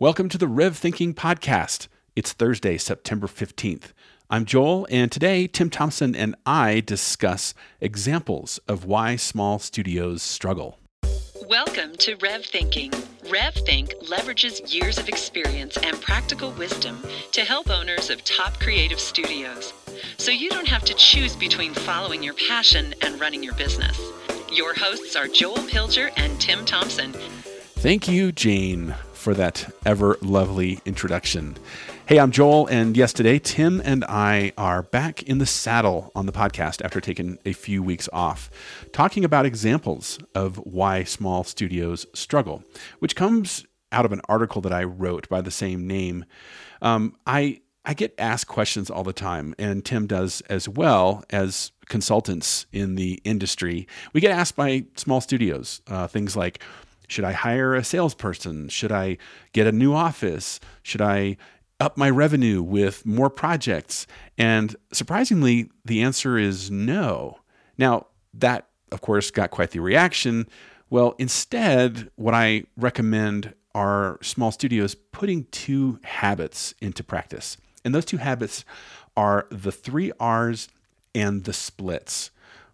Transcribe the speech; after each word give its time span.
Welcome 0.00 0.28
to 0.28 0.38
the 0.38 0.46
Rev 0.46 0.76
Thinking 0.76 1.12
Podcast. 1.12 1.88
It's 2.14 2.32
Thursday, 2.32 2.78
September 2.78 3.26
15th. 3.26 3.86
I'm 4.30 4.44
Joel, 4.44 4.86
and 4.92 5.10
today 5.10 5.48
Tim 5.48 5.70
Thompson 5.70 6.14
and 6.14 6.36
I 6.46 6.78
discuss 6.86 7.52
examples 7.80 8.60
of 8.68 8.84
why 8.84 9.16
small 9.16 9.58
studios 9.58 10.22
struggle. 10.22 10.78
Welcome 11.48 11.96
to 11.96 12.14
Rev 12.22 12.46
Thinking. 12.46 12.92
RevThink 13.24 14.08
leverages 14.08 14.72
years 14.72 14.98
of 14.98 15.08
experience 15.08 15.76
and 15.78 16.00
practical 16.00 16.52
wisdom 16.52 17.02
to 17.32 17.40
help 17.40 17.68
owners 17.68 18.08
of 18.08 18.22
top 18.22 18.60
creative 18.60 19.00
studios. 19.00 19.72
So 20.16 20.30
you 20.30 20.48
don't 20.48 20.68
have 20.68 20.84
to 20.84 20.94
choose 20.94 21.34
between 21.34 21.74
following 21.74 22.22
your 22.22 22.34
passion 22.34 22.94
and 23.02 23.20
running 23.20 23.42
your 23.42 23.54
business. 23.54 24.00
Your 24.52 24.74
hosts 24.74 25.16
are 25.16 25.26
Joel 25.26 25.56
Pilger 25.56 26.12
and 26.16 26.40
Tim 26.40 26.64
Thompson. 26.64 27.14
Thank 27.80 28.08
you, 28.08 28.30
Jane, 28.30 28.94
for 29.18 29.34
that 29.34 29.70
ever 29.84 30.16
lovely 30.22 30.78
introduction. 30.86 31.56
Hey, 32.06 32.18
I'm 32.18 32.30
Joel, 32.30 32.68
and 32.68 32.96
yes, 32.96 33.12
today 33.12 33.40
Tim 33.40 33.82
and 33.84 34.04
I 34.04 34.52
are 34.56 34.82
back 34.82 35.24
in 35.24 35.38
the 35.38 35.44
saddle 35.44 36.12
on 36.14 36.26
the 36.26 36.32
podcast 36.32 36.82
after 36.84 37.00
taking 37.00 37.38
a 37.44 37.52
few 37.52 37.82
weeks 37.82 38.08
off, 38.12 38.48
talking 38.92 39.24
about 39.24 39.44
examples 39.44 40.20
of 40.36 40.56
why 40.58 41.02
small 41.02 41.42
studios 41.42 42.06
struggle, 42.14 42.62
which 43.00 43.16
comes 43.16 43.66
out 43.90 44.04
of 44.04 44.12
an 44.12 44.20
article 44.28 44.62
that 44.62 44.72
I 44.72 44.84
wrote 44.84 45.28
by 45.28 45.40
the 45.40 45.50
same 45.50 45.86
name. 45.86 46.24
Um, 46.80 47.16
I 47.26 47.60
I 47.84 47.94
get 47.94 48.14
asked 48.18 48.46
questions 48.46 48.90
all 48.90 49.02
the 49.02 49.12
time, 49.12 49.54
and 49.58 49.84
Tim 49.84 50.06
does 50.06 50.42
as 50.42 50.68
well 50.68 51.24
as 51.30 51.72
consultants 51.88 52.66
in 52.70 52.94
the 52.94 53.20
industry. 53.24 53.88
We 54.12 54.20
get 54.20 54.30
asked 54.30 54.56
by 54.56 54.84
small 54.96 55.20
studios 55.22 55.80
uh, 55.88 56.06
things 56.06 56.36
like, 56.36 56.62
should 57.08 57.24
I 57.24 57.32
hire 57.32 57.74
a 57.74 57.82
salesperson? 57.82 58.68
Should 58.68 58.92
I 58.92 59.16
get 59.52 59.66
a 59.66 59.72
new 59.72 59.94
office? 59.94 60.60
Should 60.82 61.00
I 61.00 61.36
up 61.80 61.96
my 61.96 62.10
revenue 62.10 62.62
with 62.62 63.04
more 63.04 63.30
projects? 63.30 64.06
And 64.36 64.76
surprisingly, 64.92 65.70
the 65.84 66.02
answer 66.02 66.38
is 66.38 66.70
no. 66.70 67.38
Now, 67.78 68.06
that, 68.34 68.68
of 68.92 69.00
course, 69.00 69.30
got 69.30 69.50
quite 69.50 69.70
the 69.70 69.80
reaction. 69.80 70.46
Well, 70.90 71.14
instead, 71.18 72.10
what 72.16 72.34
I 72.34 72.64
recommend 72.76 73.54
are 73.74 74.18
small 74.22 74.50
studios 74.50 74.94
putting 74.94 75.44
two 75.50 75.98
habits 76.04 76.74
into 76.80 77.02
practice. 77.02 77.56
And 77.84 77.94
those 77.94 78.04
two 78.04 78.16
habits 78.18 78.64
are 79.16 79.46
the 79.50 79.72
three 79.72 80.12
R's 80.20 80.68
and 81.14 81.44
the 81.44 81.52
splits. 81.52 82.30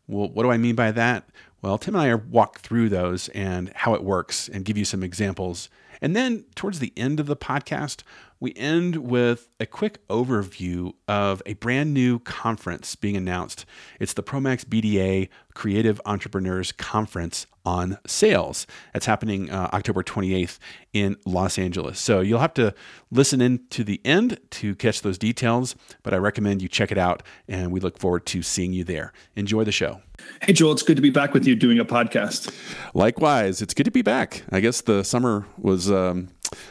Well, 0.06 0.28
what 0.28 0.42
do 0.42 0.51
I 0.51 0.56
mean 0.56 0.75
by 0.75 0.91
that? 0.92 1.28
Well, 1.65 1.79
Tim 1.79 1.95
and 1.95 2.11
I 2.11 2.15
walk 2.15 2.59
through 2.61 2.91
those 2.91 3.31
and 3.31 3.73
how 3.75 3.95
it 3.95 4.05
works 4.05 4.51
and 4.51 4.67
give 4.67 4.77
you 4.77 4.84
some 4.84 5.03
examples. 5.03 5.70
And 6.03 6.15
then 6.15 6.45
towards 6.55 6.79
the 6.79 6.93
end 6.95 7.20
of 7.20 7.27
the 7.27 7.39
podcast, 7.39 8.03
we 8.40 8.52
end 8.54 8.96
with 8.96 9.48
a 9.58 9.66
quick 9.66 10.06
overview 10.08 10.92
of 11.08 11.42
a 11.46 11.54
brand 11.54 11.94
new 11.94 12.18
conference 12.18 12.94
being 12.94 13.16
announced. 13.16 13.64
It's 14.00 14.12
the 14.12 14.22
Promax 14.22 14.64
BDA 14.64 15.28
Creative 15.54 16.00
Entrepreneurs 16.04 16.72
Conference 16.72 17.46
on 17.64 17.98
Sales. 18.06 18.66
That's 18.92 19.06
happening 19.06 19.50
uh, 19.50 19.70
October 19.72 20.02
28th 20.02 20.58
in 20.92 21.16
Los 21.24 21.58
Angeles. 21.58 21.98
So 21.98 22.20
you'll 22.20 22.40
have 22.40 22.55
to 22.55 22.74
listen 23.10 23.40
in 23.40 23.60
to 23.70 23.84
the 23.84 24.00
end 24.05 24.38
to 24.50 24.74
catch 24.74 25.02
those 25.02 25.16
details, 25.16 25.74
but 26.02 26.12
I 26.12 26.18
recommend 26.18 26.60
you 26.60 26.68
check 26.68 26.92
it 26.92 26.98
out, 26.98 27.22
and 27.48 27.72
we 27.72 27.80
look 27.80 27.98
forward 27.98 28.27
to 28.27 28.42
seeing 28.42 28.72
you 28.72 28.84
there. 28.84 29.12
Enjoy 29.36 29.64
the 29.64 29.72
show. 29.72 30.00
Hey, 30.42 30.52
Joel, 30.52 30.72
it's 30.72 30.82
good 30.82 30.96
to 30.96 31.02
be 31.02 31.10
back 31.10 31.32
with 31.32 31.46
you 31.46 31.56
doing 31.56 31.78
a 31.78 31.84
podcast. 31.84 32.55
Likewise, 32.92 33.62
it's 33.62 33.74
good 33.74 33.84
to 33.84 33.90
be 33.90 34.02
back. 34.02 34.42
I 34.52 34.60
guess 34.60 34.80
the 34.82 35.02
summer 35.02 35.46
was, 35.56 35.90
um, 35.90 36.28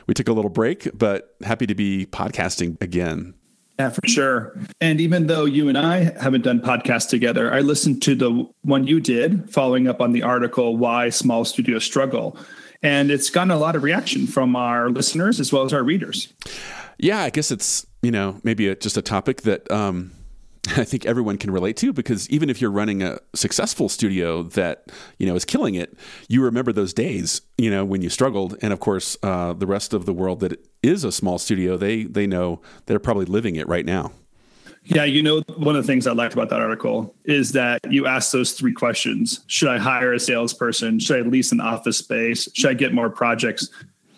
we 0.08 0.14
took 0.14 0.28
a 0.28 0.34
little 0.34 0.50
break, 0.50 0.90
but 0.98 1.36
happy 1.44 1.68
to 1.68 1.76
be 1.76 2.06
podcasting 2.06 2.82
again. 2.82 3.34
Yeah, 3.80 3.90
for 3.90 4.08
sure. 4.08 4.56
And 4.80 5.02
even 5.02 5.28
though 5.28 5.46
you 5.46 5.68
and 5.68 5.78
I 5.78 6.16
haven't 6.22 6.44
done 6.44 6.60
podcasts 6.60 7.10
together, 7.10 7.52
I 7.52 7.62
listened 7.62 8.04
to 8.04 8.14
the 8.14 8.48
one 8.62 8.86
you 8.86 9.00
did 9.00 9.52
following 9.52 9.88
up 9.88 10.00
on 10.00 10.12
the 10.12 10.22
article, 10.22 10.78
Why 10.78 11.10
Small 11.10 11.44
Studios 11.44 11.84
Struggle. 11.84 12.38
And 12.84 13.10
it's 13.10 13.32
gotten 13.32 13.50
a 13.50 13.58
lot 13.58 13.76
of 13.76 13.82
reaction 13.82 14.28
from 14.28 14.56
our 14.56 14.90
listeners 14.90 15.40
as 15.40 15.52
well 15.52 15.64
as 15.64 15.74
our 15.74 15.84
readers. 15.84 16.32
Yeah, 17.00 17.22
I 17.22 17.32
guess 17.32 17.50
it's, 17.50 17.88
you 18.04 18.12
know, 18.12 18.40
maybe 18.44 18.68
a, 18.68 18.76
just 18.76 18.96
a 18.96 19.02
topic 19.02 19.42
that, 19.42 19.70
um, 19.72 20.12
I 20.78 20.86
think 20.86 21.06
everyone 21.06 21.38
can 21.38 21.52
relate 21.52 21.76
to 21.78 21.92
because 21.92 22.30
even 22.30 22.50
if 22.50 22.62
you're 22.62 22.72
running 22.72 23.04
a 23.04 23.20
successful 23.36 23.90
studio 23.90 24.44
that 24.44 24.86
you 25.18 25.28
know 25.28 25.36
is 25.36 25.44
killing 25.44 25.76
it, 25.76 25.98
you 26.30 26.42
remember 26.42 26.72
those 26.72 26.94
days, 26.94 27.42
you 27.58 27.70
know, 27.70 27.84
when 27.84 28.02
you 28.02 28.10
struggled. 28.10 28.56
And 28.62 28.72
of 28.72 28.80
course, 28.80 29.18
uh, 29.24 29.54
the 29.54 29.68
rest 29.68 29.94
of 29.94 30.06
the 30.06 30.14
world 30.14 30.40
that 30.40 30.66
is 30.82 31.04
a 31.04 31.12
small 31.12 31.38
studio, 31.38 31.76
they 31.76 32.04
they 32.04 32.28
know 32.28 32.62
they're 32.86 33.00
probably 33.00 33.26
living 33.26 33.58
it 33.58 33.68
right 33.68 33.86
now. 33.86 34.12
Yeah, 34.86 35.06
you 35.06 35.24
know, 35.24 35.42
one 35.56 35.76
of 35.76 35.84
the 35.84 35.88
things 35.88 36.08
I 36.08 36.12
liked 36.12 36.34
about 36.34 36.50
that 36.50 36.60
article 36.60 37.16
is 37.24 37.54
that 37.54 37.80
you 37.90 38.06
asked 38.06 38.32
those 38.32 38.54
three 38.54 38.74
questions: 38.74 39.44
Should 39.48 39.70
I 39.70 39.80
hire 39.80 40.14
a 40.14 40.20
salesperson? 40.20 41.00
Should 41.00 41.26
I 41.26 41.28
lease 41.28 41.52
an 41.52 41.60
office 41.60 41.98
space? 41.98 42.48
Should 42.54 42.70
I 42.70 42.74
get 42.74 42.94
more 42.94 43.10
projects? 43.10 43.70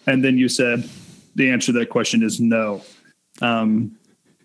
And 0.05 0.23
then 0.23 0.37
you 0.37 0.47
said 0.47 0.87
the 1.35 1.49
answer 1.49 1.67
to 1.67 1.79
that 1.79 1.89
question 1.89 2.21
is 2.21 2.39
no. 2.39 2.83
Um, 3.41 3.97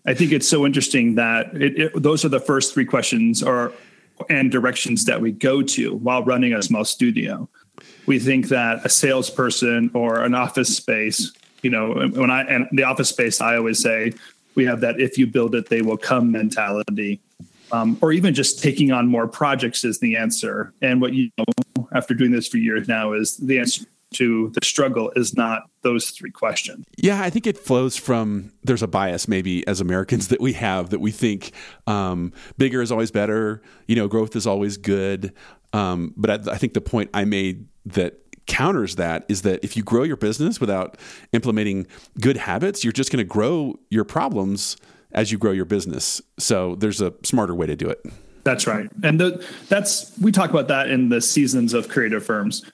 I 0.05 0.13
think 0.13 0.31
it's 0.31 0.47
so 0.47 0.65
interesting 0.65 1.15
that 1.15 1.53
it, 1.53 1.79
it, 1.79 2.01
those 2.01 2.25
are 2.25 2.29
the 2.29 2.39
first 2.39 2.73
three 2.73 2.85
questions 2.85 3.43
or 3.43 3.71
and 4.29 4.51
directions 4.51 5.05
that 5.05 5.19
we 5.19 5.31
go 5.31 5.61
to 5.61 5.95
while 5.95 6.23
running 6.23 6.53
a 6.53 6.61
small 6.61 6.85
studio. 6.85 7.49
We 8.05 8.19
think 8.19 8.49
that 8.49 8.85
a 8.85 8.89
salesperson 8.89 9.91
or 9.93 10.23
an 10.23 10.35
office 10.35 10.75
space, 10.75 11.31
you 11.63 11.69
know, 11.69 12.07
when 12.09 12.29
I 12.29 12.43
and 12.43 12.67
the 12.71 12.83
office 12.83 13.09
space, 13.09 13.41
I 13.41 13.57
always 13.57 13.79
say 13.79 14.13
we 14.55 14.65
have 14.65 14.81
that 14.81 14.99
if 14.99 15.17
you 15.17 15.27
build 15.27 15.55
it, 15.55 15.69
they 15.69 15.81
will 15.81 15.97
come 15.97 16.31
mentality. 16.31 17.19
Um, 17.71 17.97
or 18.01 18.11
even 18.11 18.33
just 18.33 18.61
taking 18.61 18.91
on 18.91 19.07
more 19.07 19.27
projects 19.27 19.85
is 19.85 19.99
the 19.99 20.17
answer. 20.17 20.73
And 20.81 20.99
what 20.99 21.13
you 21.13 21.31
know, 21.37 21.87
after 21.93 22.13
doing 22.13 22.31
this 22.31 22.47
for 22.47 22.57
years 22.57 22.87
now, 22.87 23.13
is 23.13 23.37
the 23.37 23.59
answer 23.59 23.85
to 24.13 24.49
the 24.49 24.65
struggle 24.65 25.11
is 25.15 25.35
not 25.35 25.63
those 25.81 26.09
three 26.09 26.31
questions. 26.31 26.85
Yeah, 26.97 27.21
I 27.21 27.29
think 27.29 27.47
it 27.47 27.57
flows 27.57 27.97
from 27.97 28.51
there's 28.63 28.83
a 28.83 28.87
bias 28.87 29.27
maybe 29.27 29.65
as 29.67 29.81
Americans 29.81 30.27
that 30.29 30.41
we 30.41 30.53
have 30.53 30.89
that 30.89 30.99
we 30.99 31.11
think 31.11 31.51
um, 31.87 32.33
bigger 32.57 32.81
is 32.81 32.91
always 32.91 33.11
better, 33.11 33.61
you 33.87 33.95
know, 33.95 34.07
growth 34.07 34.35
is 34.35 34.45
always 34.45 34.77
good. 34.77 35.33
Um, 35.73 36.13
but 36.17 36.47
I, 36.47 36.53
I 36.53 36.57
think 36.57 36.73
the 36.73 36.81
point 36.81 37.09
I 37.13 37.23
made 37.25 37.67
that 37.85 38.17
counters 38.47 38.95
that 38.95 39.25
is 39.29 39.43
that 39.43 39.63
if 39.63 39.77
you 39.77 39.83
grow 39.83 40.03
your 40.03 40.17
business 40.17 40.59
without 40.59 40.97
implementing 41.31 41.87
good 42.19 42.37
habits, 42.37 42.83
you're 42.83 42.91
just 42.91 43.11
going 43.11 43.23
to 43.23 43.29
grow 43.29 43.79
your 43.89 44.03
problems 44.03 44.75
as 45.13 45.31
you 45.31 45.37
grow 45.37 45.51
your 45.51 45.65
business. 45.65 46.21
So 46.37 46.75
there's 46.75 47.01
a 47.01 47.13
smarter 47.23 47.55
way 47.55 47.67
to 47.67 47.75
do 47.75 47.89
it. 47.89 48.05
That's 48.43 48.65
right. 48.65 48.89
And 49.03 49.19
the, 49.19 49.45
that's 49.69 50.17
we 50.19 50.31
talk 50.31 50.49
about 50.49 50.67
that 50.69 50.89
in 50.89 51.09
the 51.09 51.21
seasons 51.21 51.73
of 51.73 51.87
creative 51.89 52.25
firms 52.25 52.65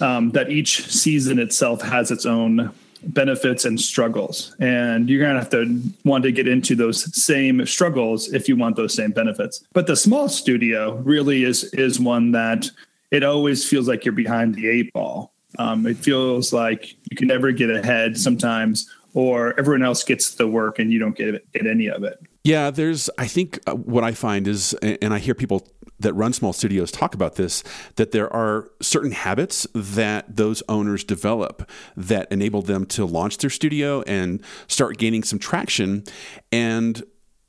um, 0.00 0.30
that 0.30 0.50
each 0.50 0.86
season 0.86 1.38
itself 1.38 1.82
has 1.82 2.10
its 2.10 2.26
own 2.26 2.72
benefits 3.04 3.64
and 3.64 3.80
struggles. 3.80 4.54
And 4.60 5.08
you're 5.08 5.20
going 5.20 5.34
to 5.34 5.40
have 5.40 5.50
to 5.50 5.82
want 6.04 6.24
to 6.24 6.32
get 6.32 6.48
into 6.48 6.74
those 6.74 7.14
same 7.20 7.66
struggles 7.66 8.32
if 8.32 8.48
you 8.48 8.56
want 8.56 8.76
those 8.76 8.94
same 8.94 9.10
benefits. 9.10 9.64
But 9.72 9.86
the 9.86 9.96
small 9.96 10.28
studio 10.28 10.96
really 10.96 11.44
is 11.44 11.64
is 11.74 11.98
one 11.98 12.32
that 12.32 12.70
it 13.10 13.22
always 13.22 13.68
feels 13.68 13.88
like 13.88 14.04
you're 14.04 14.12
behind 14.12 14.54
the 14.54 14.68
eight 14.68 14.92
ball. 14.92 15.32
Um, 15.58 15.86
it 15.86 15.98
feels 15.98 16.52
like 16.52 16.94
you 17.10 17.16
can 17.16 17.28
never 17.28 17.52
get 17.52 17.70
ahead 17.70 18.16
sometimes, 18.16 18.90
or 19.12 19.58
everyone 19.58 19.82
else 19.82 20.02
gets 20.02 20.34
the 20.36 20.46
work 20.46 20.78
and 20.78 20.90
you 20.90 20.98
don't 20.98 21.16
get 21.16 21.50
get 21.52 21.66
any 21.66 21.88
of 21.88 22.04
it. 22.04 22.18
Yeah, 22.44 22.70
there's. 22.70 23.10
I 23.18 23.26
think 23.26 23.60
uh, 23.66 23.74
what 23.74 24.02
I 24.04 24.12
find 24.12 24.48
is, 24.48 24.74
and 24.74 25.12
I 25.14 25.18
hear 25.18 25.34
people 25.34 25.68
that 26.02 26.12
run 26.14 26.32
small 26.32 26.52
studios 26.52 26.90
talk 26.90 27.14
about 27.14 27.36
this 27.36 27.62
that 27.96 28.12
there 28.12 28.32
are 28.32 28.70
certain 28.80 29.12
habits 29.12 29.66
that 29.74 30.36
those 30.36 30.62
owners 30.68 31.04
develop 31.04 31.68
that 31.96 32.30
enable 32.30 32.62
them 32.62 32.84
to 32.86 33.04
launch 33.04 33.38
their 33.38 33.50
studio 33.50 34.02
and 34.02 34.42
start 34.66 34.98
gaining 34.98 35.22
some 35.22 35.38
traction 35.38 36.04
and 36.50 37.02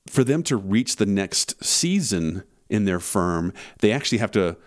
for 0.07 0.23
them 0.23 0.43
to 0.43 0.55
reach 0.55 0.97
the 0.97 1.05
next 1.05 1.63
season 1.63 2.43
in 2.69 2.85
their 2.85 2.99
firm 2.99 3.53
they 3.79 3.91
actually 3.91 4.17
have 4.17 4.31
to 4.31 4.57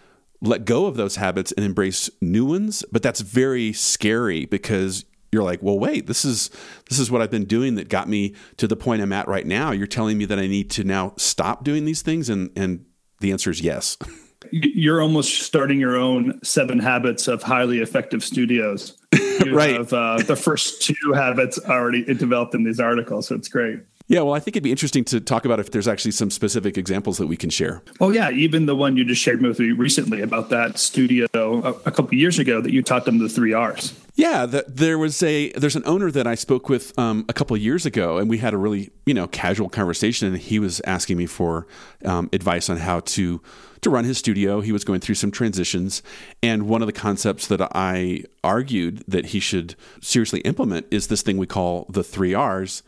let 0.40 0.64
go 0.64 0.86
of 0.86 0.96
those 0.96 1.16
habits 1.16 1.52
and 1.52 1.64
embrace 1.64 2.10
new 2.20 2.44
ones. 2.44 2.84
But 2.92 3.02
that's 3.02 3.20
very 3.20 3.72
scary 3.72 4.46
because 4.46 5.04
you're 5.32 5.42
like 5.42 5.60
well 5.60 5.78
wait 5.78 6.06
this 6.06 6.24
is 6.24 6.50
this 6.88 7.00
is 7.00 7.10
what 7.10 7.20
i've 7.20 7.32
been 7.32 7.44
doing 7.44 7.74
that 7.74 7.88
got 7.88 8.08
me 8.08 8.32
to 8.56 8.68
the 8.68 8.76
point 8.76 9.02
i'm 9.02 9.12
at 9.12 9.28
right 9.28 9.46
now. 9.46 9.72
You're 9.72 9.86
telling 9.86 10.16
me 10.16 10.24
that 10.24 10.38
i 10.38 10.46
need 10.46 10.70
to 10.70 10.84
now 10.84 11.14
stop 11.16 11.64
doing 11.64 11.84
these 11.84 12.00
things 12.00 12.28
and 12.28 12.50
and 12.56 12.84
the 13.20 13.32
answer 13.32 13.50
is 13.50 13.60
yes. 13.60 13.96
You're 14.52 15.00
almost 15.00 15.40
starting 15.42 15.80
your 15.80 15.96
own 15.96 16.38
seven 16.44 16.78
habits 16.78 17.26
of 17.26 17.42
highly 17.42 17.78
effective 17.80 18.22
studios. 18.22 18.96
Right. 19.46 19.74
Have, 19.74 19.92
uh, 19.92 20.22
the 20.22 20.34
first 20.34 20.82
two 20.82 21.12
habits 21.12 21.58
already 21.58 22.02
developed 22.02 22.54
in 22.54 22.64
these 22.64 22.80
articles, 22.80 23.28
so 23.28 23.34
it's 23.34 23.48
great. 23.48 23.80
Yeah, 24.08 24.20
well, 24.20 24.34
I 24.34 24.40
think 24.40 24.54
it'd 24.54 24.62
be 24.62 24.70
interesting 24.70 25.04
to 25.06 25.20
talk 25.20 25.44
about 25.44 25.58
if 25.58 25.72
there's 25.72 25.88
actually 25.88 26.12
some 26.12 26.30
specific 26.30 26.78
examples 26.78 27.18
that 27.18 27.26
we 27.26 27.36
can 27.36 27.50
share. 27.50 27.82
Oh, 28.00 28.10
yeah, 28.10 28.30
even 28.30 28.66
the 28.66 28.76
one 28.76 28.96
you 28.96 29.04
just 29.04 29.20
shared 29.20 29.42
with 29.42 29.58
me 29.58 29.72
recently 29.72 30.20
about 30.20 30.48
that 30.50 30.78
studio 30.78 31.26
a, 31.34 31.70
a 31.86 31.90
couple 31.90 32.14
years 32.14 32.38
ago 32.38 32.60
that 32.60 32.72
you 32.72 32.82
taught 32.82 33.04
them 33.04 33.18
the 33.18 33.28
three 33.28 33.52
R's. 33.52 33.94
Yeah, 34.14 34.46
the, 34.46 34.64
there 34.66 34.98
was 34.98 35.22
a 35.22 35.50
there's 35.52 35.76
an 35.76 35.82
owner 35.84 36.10
that 36.10 36.26
I 36.26 36.36
spoke 36.36 36.68
with 36.68 36.98
um, 36.98 37.26
a 37.28 37.34
couple 37.34 37.54
of 37.54 37.62
years 37.62 37.84
ago, 37.84 38.16
and 38.16 38.30
we 38.30 38.38
had 38.38 38.54
a 38.54 38.56
really 38.56 38.90
you 39.04 39.12
know 39.12 39.26
casual 39.26 39.68
conversation. 39.68 40.28
And 40.28 40.38
he 40.38 40.58
was 40.58 40.80
asking 40.86 41.18
me 41.18 41.26
for 41.26 41.66
um, 42.04 42.30
advice 42.32 42.70
on 42.70 42.78
how 42.78 43.00
to 43.00 43.42
to 43.82 43.90
run 43.90 44.04
his 44.04 44.16
studio. 44.16 44.62
He 44.62 44.72
was 44.72 44.84
going 44.84 45.00
through 45.00 45.16
some 45.16 45.30
transitions, 45.30 46.02
and 46.42 46.66
one 46.66 46.80
of 46.80 46.86
the 46.86 46.94
concepts 46.94 47.46
that 47.48 47.60
I 47.74 48.22
argued 48.42 49.04
that 49.06 49.26
he 49.26 49.40
should 49.40 49.74
seriously 50.00 50.40
implement 50.40 50.86
is 50.90 51.08
this 51.08 51.20
thing 51.20 51.36
we 51.36 51.46
call 51.46 51.86
the 51.90 52.02
three 52.02 52.32
R's. 52.32 52.82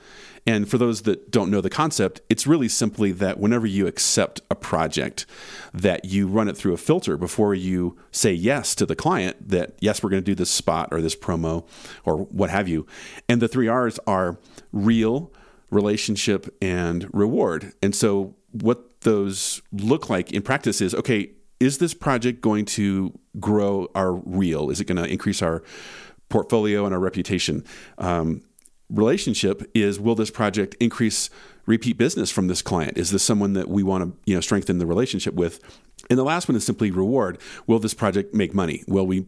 And 0.48 0.66
for 0.66 0.78
those 0.78 1.02
that 1.02 1.30
don't 1.30 1.50
know 1.50 1.60
the 1.60 1.68
concept, 1.68 2.22
it's 2.30 2.46
really 2.46 2.68
simply 2.68 3.12
that 3.12 3.38
whenever 3.38 3.66
you 3.66 3.86
accept 3.86 4.40
a 4.50 4.54
project, 4.54 5.26
that 5.74 6.06
you 6.06 6.26
run 6.26 6.48
it 6.48 6.56
through 6.56 6.72
a 6.72 6.78
filter 6.78 7.18
before 7.18 7.54
you 7.54 7.98
say 8.12 8.32
yes 8.32 8.74
to 8.76 8.86
the 8.86 8.96
client 8.96 9.46
that 9.46 9.74
yes, 9.80 10.02
we're 10.02 10.08
going 10.08 10.22
to 10.22 10.24
do 10.24 10.34
this 10.34 10.48
spot 10.48 10.88
or 10.90 11.02
this 11.02 11.14
promo 11.14 11.66
or 12.02 12.16
what 12.16 12.48
have 12.48 12.66
you. 12.66 12.86
And 13.28 13.42
the 13.42 13.46
three 13.46 13.68
R's 13.68 14.00
are 14.06 14.38
reel, 14.72 15.30
relationship, 15.70 16.48
and 16.62 17.10
reward. 17.12 17.74
And 17.82 17.94
so 17.94 18.34
what 18.52 19.02
those 19.02 19.60
look 19.70 20.08
like 20.08 20.32
in 20.32 20.40
practice 20.40 20.80
is 20.80 20.94
okay, 20.94 21.30
is 21.60 21.76
this 21.76 21.92
project 21.92 22.40
going 22.40 22.64
to 22.64 23.12
grow 23.38 23.88
our 23.94 24.14
reel? 24.14 24.70
Is 24.70 24.80
it 24.80 24.86
going 24.86 24.96
to 24.96 25.04
increase 25.04 25.42
our 25.42 25.62
portfolio 26.30 26.86
and 26.86 26.94
our 26.94 27.00
reputation? 27.00 27.66
Um, 27.98 28.40
relationship 28.90 29.68
is 29.74 30.00
will 30.00 30.14
this 30.14 30.30
project 30.30 30.74
increase 30.80 31.30
repeat 31.66 31.98
business 31.98 32.30
from 32.30 32.48
this 32.48 32.62
client? 32.62 32.96
Is 32.96 33.10
this 33.10 33.22
someone 33.22 33.52
that 33.52 33.68
we 33.68 33.82
want 33.82 34.04
to 34.04 34.20
you 34.24 34.34
know 34.34 34.40
strengthen 34.40 34.78
the 34.78 34.86
relationship 34.86 35.34
with? 35.34 35.60
And 36.10 36.18
the 36.18 36.24
last 36.24 36.48
one 36.48 36.56
is 36.56 36.64
simply 36.64 36.90
reward. 36.90 37.38
Will 37.66 37.78
this 37.78 37.94
project 37.94 38.34
make 38.34 38.54
money? 38.54 38.84
Will 38.88 39.06
we 39.06 39.26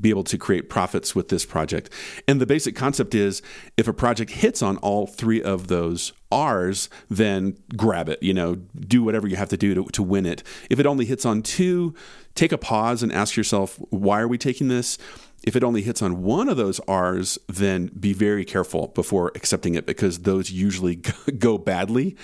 be 0.00 0.10
able 0.10 0.24
to 0.24 0.38
create 0.38 0.70
profits 0.70 1.14
with 1.14 1.28
this 1.28 1.44
project? 1.44 1.90
And 2.26 2.40
the 2.40 2.46
basic 2.46 2.74
concept 2.74 3.14
is 3.14 3.42
if 3.76 3.88
a 3.88 3.92
project 3.92 4.30
hits 4.30 4.62
on 4.62 4.76
all 4.78 5.06
three 5.06 5.42
of 5.42 5.68
those 5.68 6.12
r's 6.32 6.88
then 7.08 7.56
grab 7.76 8.08
it 8.08 8.22
you 8.22 8.32
know 8.32 8.54
do 8.54 9.02
whatever 9.02 9.26
you 9.26 9.34
have 9.34 9.48
to 9.48 9.56
do 9.56 9.74
to, 9.74 9.84
to 9.86 10.02
win 10.02 10.26
it. 10.26 10.42
If 10.70 10.78
it 10.78 10.86
only 10.86 11.04
hits 11.04 11.26
on 11.26 11.42
two 11.42 11.94
take 12.36 12.52
a 12.52 12.58
pause 12.58 13.02
and 13.02 13.12
ask 13.12 13.36
yourself 13.36 13.80
why 13.90 14.20
are 14.20 14.28
we 14.28 14.38
taking 14.38 14.68
this 14.68 14.96
if 15.42 15.56
it 15.56 15.64
only 15.64 15.82
hits 15.82 16.02
on 16.02 16.22
one 16.22 16.48
of 16.48 16.56
those 16.56 16.80
R's, 16.80 17.38
then 17.48 17.86
be 17.98 18.12
very 18.12 18.44
careful 18.44 18.88
before 18.88 19.32
accepting 19.34 19.74
it 19.74 19.86
because 19.86 20.20
those 20.20 20.50
usually 20.50 20.96
go 21.38 21.58
badly. 21.58 22.16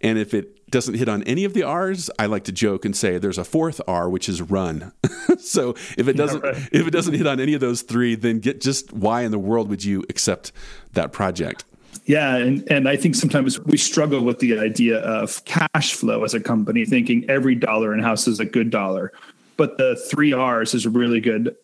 And 0.00 0.18
if 0.18 0.34
it 0.34 0.70
doesn't 0.70 0.94
hit 0.94 1.08
on 1.08 1.22
any 1.24 1.44
of 1.44 1.52
the 1.52 1.64
R's, 1.64 2.10
I 2.18 2.26
like 2.26 2.44
to 2.44 2.52
joke 2.52 2.84
and 2.84 2.96
say 2.96 3.18
there's 3.18 3.38
a 3.38 3.44
fourth 3.44 3.80
R, 3.88 4.08
which 4.08 4.28
is 4.28 4.40
run. 4.40 4.92
so 5.38 5.70
if 5.98 6.06
it 6.06 6.14
doesn't 6.14 6.44
yeah, 6.44 6.50
right. 6.50 6.68
if 6.72 6.86
it 6.86 6.90
doesn't 6.90 7.14
hit 7.14 7.26
on 7.26 7.40
any 7.40 7.54
of 7.54 7.60
those 7.60 7.82
three, 7.82 8.14
then 8.14 8.38
get 8.38 8.60
just 8.60 8.92
why 8.92 9.22
in 9.22 9.30
the 9.30 9.38
world 9.38 9.68
would 9.68 9.84
you 9.84 10.04
accept 10.08 10.52
that 10.92 11.12
project? 11.12 11.64
Yeah, 12.06 12.36
and, 12.36 12.68
and 12.70 12.88
I 12.88 12.96
think 12.96 13.14
sometimes 13.14 13.60
we 13.60 13.76
struggle 13.76 14.22
with 14.22 14.38
the 14.38 14.58
idea 14.58 14.98
of 14.98 15.44
cash 15.44 15.94
flow 15.94 16.24
as 16.24 16.34
a 16.34 16.40
company, 16.40 16.84
thinking 16.84 17.28
every 17.28 17.54
dollar 17.54 17.92
in 17.92 18.00
house 18.00 18.26
is 18.26 18.40
a 18.40 18.44
good 18.44 18.70
dollar. 18.70 19.12
But 19.56 19.76
the 19.76 19.96
three 20.10 20.32
R's 20.32 20.72
is 20.72 20.86
a 20.86 20.90
really 20.90 21.20
good 21.20 21.54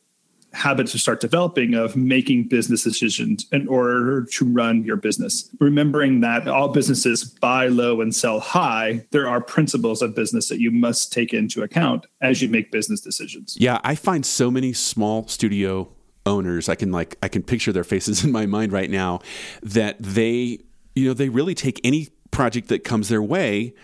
habit 0.57 0.87
to 0.89 0.99
start 0.99 1.21
developing 1.21 1.75
of 1.75 1.97
making 1.97 2.49
business 2.49 2.83
decisions 2.83 3.47
in 3.53 3.69
order 3.69 4.25
to 4.25 4.45
run 4.45 4.85
your 4.85 4.97
business. 4.97 5.49
Remembering 5.61 6.21
that 6.21 6.49
all 6.49 6.69
businesses 6.69 7.25
buy 7.25 7.69
low 7.69 8.01
and 8.01 8.15
sell 8.15 8.41
high, 8.41 9.05
there 9.11 9.29
are 9.29 9.41
principles 9.41 10.03
of 10.03 10.15
business 10.15 10.49
that 10.49 10.61
you 10.61 10.71
must 10.71 11.13
take 11.13 11.33
into 11.33 11.63
account 11.63 12.07
as 12.21 12.43
you 12.43 12.49
make 12.49 12.73
business 12.73 13.01
decisions. 13.01 13.57
Yeah, 13.59 13.81
I 13.85 13.95
find 13.95 14.25
so 14.25 14.51
many 14.51 14.73
small 14.73 15.29
studio 15.29 15.93
owners, 16.25 16.69
I 16.69 16.75
can 16.75 16.91
like 16.91 17.17
I 17.23 17.29
can 17.29 17.45
picture 17.45 17.73
their 17.73 17.85
faces 17.85 18.25
in 18.25 18.33
my 18.33 18.47
mind 18.47 18.73
right 18.73 18.91
now 18.91 19.21
that 19.63 19.97
they 20.01 20.59
you 20.97 21.07
know, 21.07 21.15
they 21.15 21.29
really 21.29 21.55
take 21.55 21.81
any 21.85 22.09
project 22.33 22.69
that 22.69 22.83
comes 22.83 23.09
their 23.09 23.23
way 23.23 23.75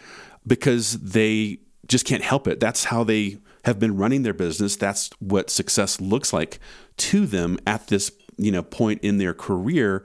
because 0.46 0.98
they 0.98 1.58
just 1.86 2.06
can't 2.06 2.22
help 2.22 2.48
it. 2.48 2.58
That's 2.58 2.84
how 2.84 3.04
they 3.04 3.36
have 3.64 3.78
been 3.78 3.96
running 3.96 4.22
their 4.22 4.34
business. 4.34 4.76
That's 4.76 5.10
what 5.18 5.50
success 5.50 6.00
looks 6.00 6.32
like 6.32 6.58
to 6.98 7.26
them 7.26 7.58
at 7.66 7.88
this 7.88 8.12
you 8.36 8.50
know 8.50 8.62
point 8.62 9.00
in 9.02 9.18
their 9.18 9.34
career. 9.34 10.04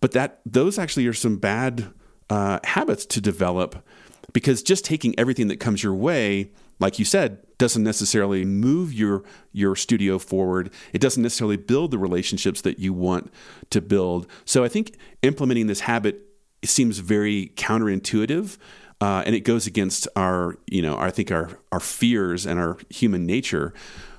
But 0.00 0.12
that 0.12 0.40
those 0.46 0.78
actually 0.78 1.06
are 1.06 1.12
some 1.12 1.38
bad 1.38 1.92
uh, 2.30 2.60
habits 2.64 3.06
to 3.06 3.20
develop 3.20 3.84
because 4.32 4.62
just 4.62 4.84
taking 4.84 5.18
everything 5.18 5.48
that 5.48 5.60
comes 5.60 5.82
your 5.82 5.94
way, 5.94 6.50
like 6.80 6.98
you 6.98 7.04
said, 7.04 7.38
doesn't 7.58 7.82
necessarily 7.82 8.44
move 8.44 8.92
your 8.92 9.22
your 9.52 9.76
studio 9.76 10.18
forward. 10.18 10.70
It 10.92 11.00
doesn't 11.00 11.22
necessarily 11.22 11.56
build 11.56 11.90
the 11.90 11.98
relationships 11.98 12.60
that 12.62 12.78
you 12.78 12.92
want 12.92 13.32
to 13.70 13.80
build. 13.80 14.26
So 14.44 14.64
I 14.64 14.68
think 14.68 14.96
implementing 15.22 15.66
this 15.66 15.80
habit 15.80 16.20
seems 16.64 16.98
very 16.98 17.52
counterintuitive 17.56 18.56
uh, 19.04 19.22
and 19.26 19.34
it 19.34 19.40
goes 19.40 19.66
against 19.66 20.08
our, 20.16 20.56
you 20.66 20.80
know, 20.80 20.96
I 20.96 21.10
think 21.10 21.30
our 21.30 21.58
our 21.70 21.80
fears 21.80 22.46
and 22.46 22.58
our 22.58 22.78
human 22.88 23.26
nature, 23.26 23.74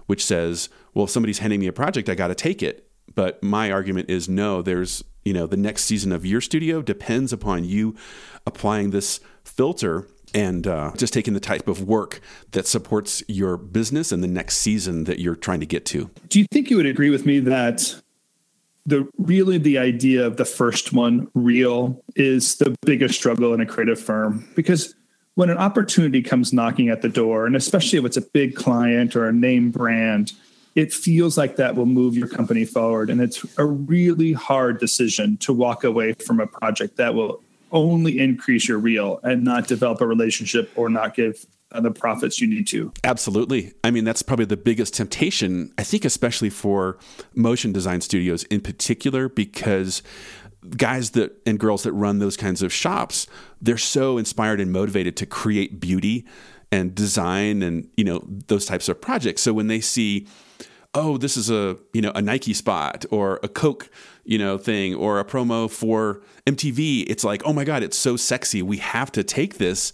which 0.05 0.23
says, 0.23 0.69
well, 0.93 1.05
if 1.05 1.09
somebody's 1.09 1.39
handing 1.39 1.59
me 1.59 1.65
a 1.65 1.73
project, 1.73 2.07
I 2.07 2.13
got 2.13 2.27
to 2.27 2.35
take 2.35 2.61
it. 2.61 2.87
But 3.15 3.41
my 3.41 3.71
argument 3.71 4.11
is 4.11 4.29
no. 4.29 4.61
There's, 4.61 5.03
you 5.23 5.33
know, 5.33 5.47
the 5.47 5.57
next 5.57 5.85
season 5.85 6.11
of 6.11 6.23
your 6.23 6.39
studio 6.39 6.83
depends 6.83 7.33
upon 7.33 7.63
you 7.63 7.95
applying 8.45 8.91
this 8.91 9.21
filter 9.43 10.07
and 10.35 10.67
uh, 10.67 10.91
just 10.95 11.13
taking 11.13 11.33
the 11.33 11.39
type 11.39 11.67
of 11.67 11.81
work 11.81 12.21
that 12.51 12.67
supports 12.67 13.23
your 13.27 13.57
business 13.57 14.11
and 14.11 14.23
the 14.23 14.27
next 14.27 14.57
season 14.57 15.05
that 15.05 15.17
you're 15.17 15.35
trying 15.35 15.61
to 15.61 15.65
get 15.65 15.87
to. 15.87 16.11
Do 16.27 16.39
you 16.39 16.45
think 16.51 16.69
you 16.69 16.77
would 16.77 16.85
agree 16.85 17.09
with 17.09 17.25
me 17.25 17.39
that 17.39 17.99
the 18.85 19.07
really 19.17 19.57
the 19.57 19.77
idea 19.77 20.25
of 20.25 20.37
the 20.37 20.45
first 20.45 20.93
one 20.93 21.27
reel 21.33 22.03
is 22.15 22.55
the 22.55 22.75
biggest 22.85 23.15
struggle 23.15 23.53
in 23.53 23.61
a 23.61 23.65
creative 23.65 23.99
firm. 23.99 24.47
Because 24.55 24.95
when 25.35 25.49
an 25.49 25.57
opportunity 25.57 26.21
comes 26.21 26.53
knocking 26.53 26.89
at 26.89 27.01
the 27.01 27.09
door 27.09 27.45
and 27.45 27.55
especially 27.55 27.99
if 27.99 28.05
it's 28.05 28.17
a 28.17 28.21
big 28.21 28.55
client 28.55 29.15
or 29.15 29.27
a 29.27 29.33
name 29.33 29.71
brand 29.71 30.31
it 30.75 30.93
feels 30.93 31.37
like 31.37 31.55
that 31.55 31.75
will 31.75 31.85
move 31.85 32.17
your 32.17 32.27
company 32.27 32.65
forward. 32.65 33.09
And 33.09 33.21
it's 33.21 33.45
a 33.57 33.65
really 33.65 34.33
hard 34.33 34.79
decision 34.79 35.37
to 35.37 35.53
walk 35.53 35.85
away 35.85 36.13
from 36.13 36.41
a 36.41 36.47
project 36.47 36.97
that 36.97 37.15
will 37.15 37.41
only 37.71 38.19
increase 38.19 38.67
your 38.67 38.77
reel 38.77 39.19
and 39.23 39.43
not 39.43 39.67
develop 39.67 40.01
a 40.01 40.07
relationship 40.07 40.69
or 40.75 40.89
not 40.89 41.15
give 41.15 41.45
the 41.83 41.91
profits 41.91 42.39
you 42.39 42.47
need 42.47 42.67
to. 42.67 42.91
Absolutely. 43.03 43.73
I 43.83 43.91
mean, 43.91 44.03
that's 44.03 44.21
probably 44.21 44.45
the 44.45 44.57
biggest 44.57 44.93
temptation, 44.93 45.73
I 45.77 45.83
think, 45.83 46.05
especially 46.05 46.49
for 46.49 46.97
motion 47.33 47.71
design 47.71 48.01
studios 48.01 48.43
in 48.45 48.61
particular, 48.61 49.29
because 49.29 50.01
guys 50.77 51.11
that 51.11 51.31
and 51.45 51.59
girls 51.59 51.83
that 51.83 51.93
run 51.93 52.19
those 52.19 52.37
kinds 52.37 52.61
of 52.61 52.73
shops, 52.73 53.27
they're 53.61 53.77
so 53.77 54.17
inspired 54.17 54.59
and 54.59 54.71
motivated 54.71 55.15
to 55.17 55.25
create 55.25 55.79
beauty 55.79 56.25
and 56.71 56.95
design 56.95 57.61
and, 57.61 57.87
you 57.95 58.03
know, 58.03 58.23
those 58.47 58.65
types 58.65 58.89
of 58.89 58.99
projects. 58.99 59.41
So 59.41 59.53
when 59.53 59.67
they 59.67 59.79
see, 59.79 60.27
oh, 60.93 61.17
this 61.17 61.37
is 61.37 61.51
a, 61.51 61.77
you 61.93 62.01
know, 62.01 62.11
a 62.15 62.21
Nike 62.21 62.53
spot 62.53 63.05
or 63.11 63.39
a 63.43 63.47
Coke, 63.47 63.89
you 64.23 64.37
know, 64.37 64.57
thing 64.57 64.95
or 64.95 65.19
a 65.19 65.25
promo 65.25 65.69
for 65.69 66.21
MTV, 66.47 67.05
it's 67.07 67.23
like, 67.23 67.43
oh 67.45 67.53
my 67.53 67.63
God, 67.63 67.83
it's 67.83 67.97
so 67.97 68.17
sexy. 68.17 68.61
We 68.61 68.77
have 68.77 69.11
to 69.11 69.23
take 69.23 69.57
this 69.57 69.93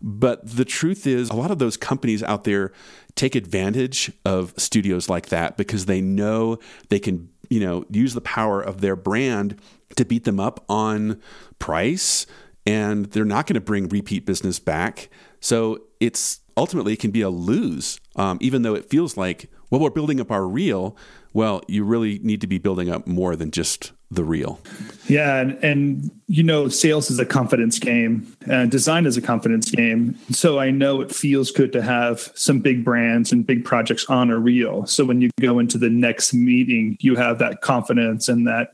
but 0.00 0.46
the 0.46 0.64
truth 0.64 1.06
is, 1.06 1.30
a 1.30 1.36
lot 1.36 1.50
of 1.50 1.58
those 1.58 1.76
companies 1.76 2.22
out 2.22 2.44
there 2.44 2.72
take 3.14 3.34
advantage 3.34 4.12
of 4.24 4.54
studios 4.56 5.08
like 5.08 5.26
that 5.28 5.56
because 5.56 5.86
they 5.86 6.00
know 6.00 6.58
they 6.88 6.98
can, 6.98 7.28
you 7.48 7.60
know, 7.60 7.84
use 7.90 8.14
the 8.14 8.20
power 8.20 8.60
of 8.60 8.80
their 8.80 8.96
brand 8.96 9.60
to 9.96 10.04
beat 10.04 10.24
them 10.24 10.38
up 10.40 10.64
on 10.68 11.20
price 11.58 12.26
and 12.66 13.06
they're 13.06 13.24
not 13.24 13.46
going 13.46 13.54
to 13.54 13.60
bring 13.60 13.88
repeat 13.88 14.26
business 14.26 14.58
back. 14.58 15.08
So 15.40 15.82
it's 16.00 16.40
ultimately 16.56 16.94
it 16.94 17.00
can 17.00 17.10
be 17.10 17.22
a 17.22 17.30
lose, 17.30 18.00
um, 18.16 18.38
even 18.40 18.62
though 18.62 18.74
it 18.74 18.88
feels 18.88 19.16
like, 19.16 19.50
well, 19.70 19.80
we're 19.80 19.90
building 19.90 20.20
up 20.20 20.30
our 20.30 20.46
reel. 20.46 20.96
Well, 21.32 21.62
you 21.68 21.84
really 21.84 22.18
need 22.20 22.40
to 22.40 22.46
be 22.46 22.58
building 22.58 22.88
up 22.88 23.06
more 23.06 23.36
than 23.36 23.50
just 23.50 23.92
the 24.10 24.24
reel. 24.24 24.60
Yeah, 25.06 25.40
and, 25.40 25.52
and 25.62 26.10
you 26.28 26.42
know, 26.42 26.68
sales 26.68 27.10
is 27.10 27.18
a 27.18 27.26
confidence 27.26 27.78
game, 27.78 28.34
and 28.48 28.70
design 28.70 29.04
is 29.04 29.16
a 29.16 29.22
confidence 29.22 29.70
game. 29.70 30.16
So 30.30 30.58
I 30.58 30.70
know 30.70 31.00
it 31.00 31.14
feels 31.14 31.50
good 31.50 31.72
to 31.72 31.82
have 31.82 32.32
some 32.34 32.60
big 32.60 32.84
brands 32.84 33.32
and 33.32 33.44
big 33.44 33.64
projects 33.64 34.06
on 34.06 34.30
a 34.30 34.38
reel. 34.38 34.86
So 34.86 35.04
when 35.04 35.20
you 35.20 35.30
go 35.40 35.58
into 35.58 35.76
the 35.76 35.90
next 35.90 36.32
meeting, 36.32 36.96
you 37.00 37.16
have 37.16 37.38
that 37.40 37.60
confidence 37.60 38.28
and 38.28 38.46
that 38.46 38.72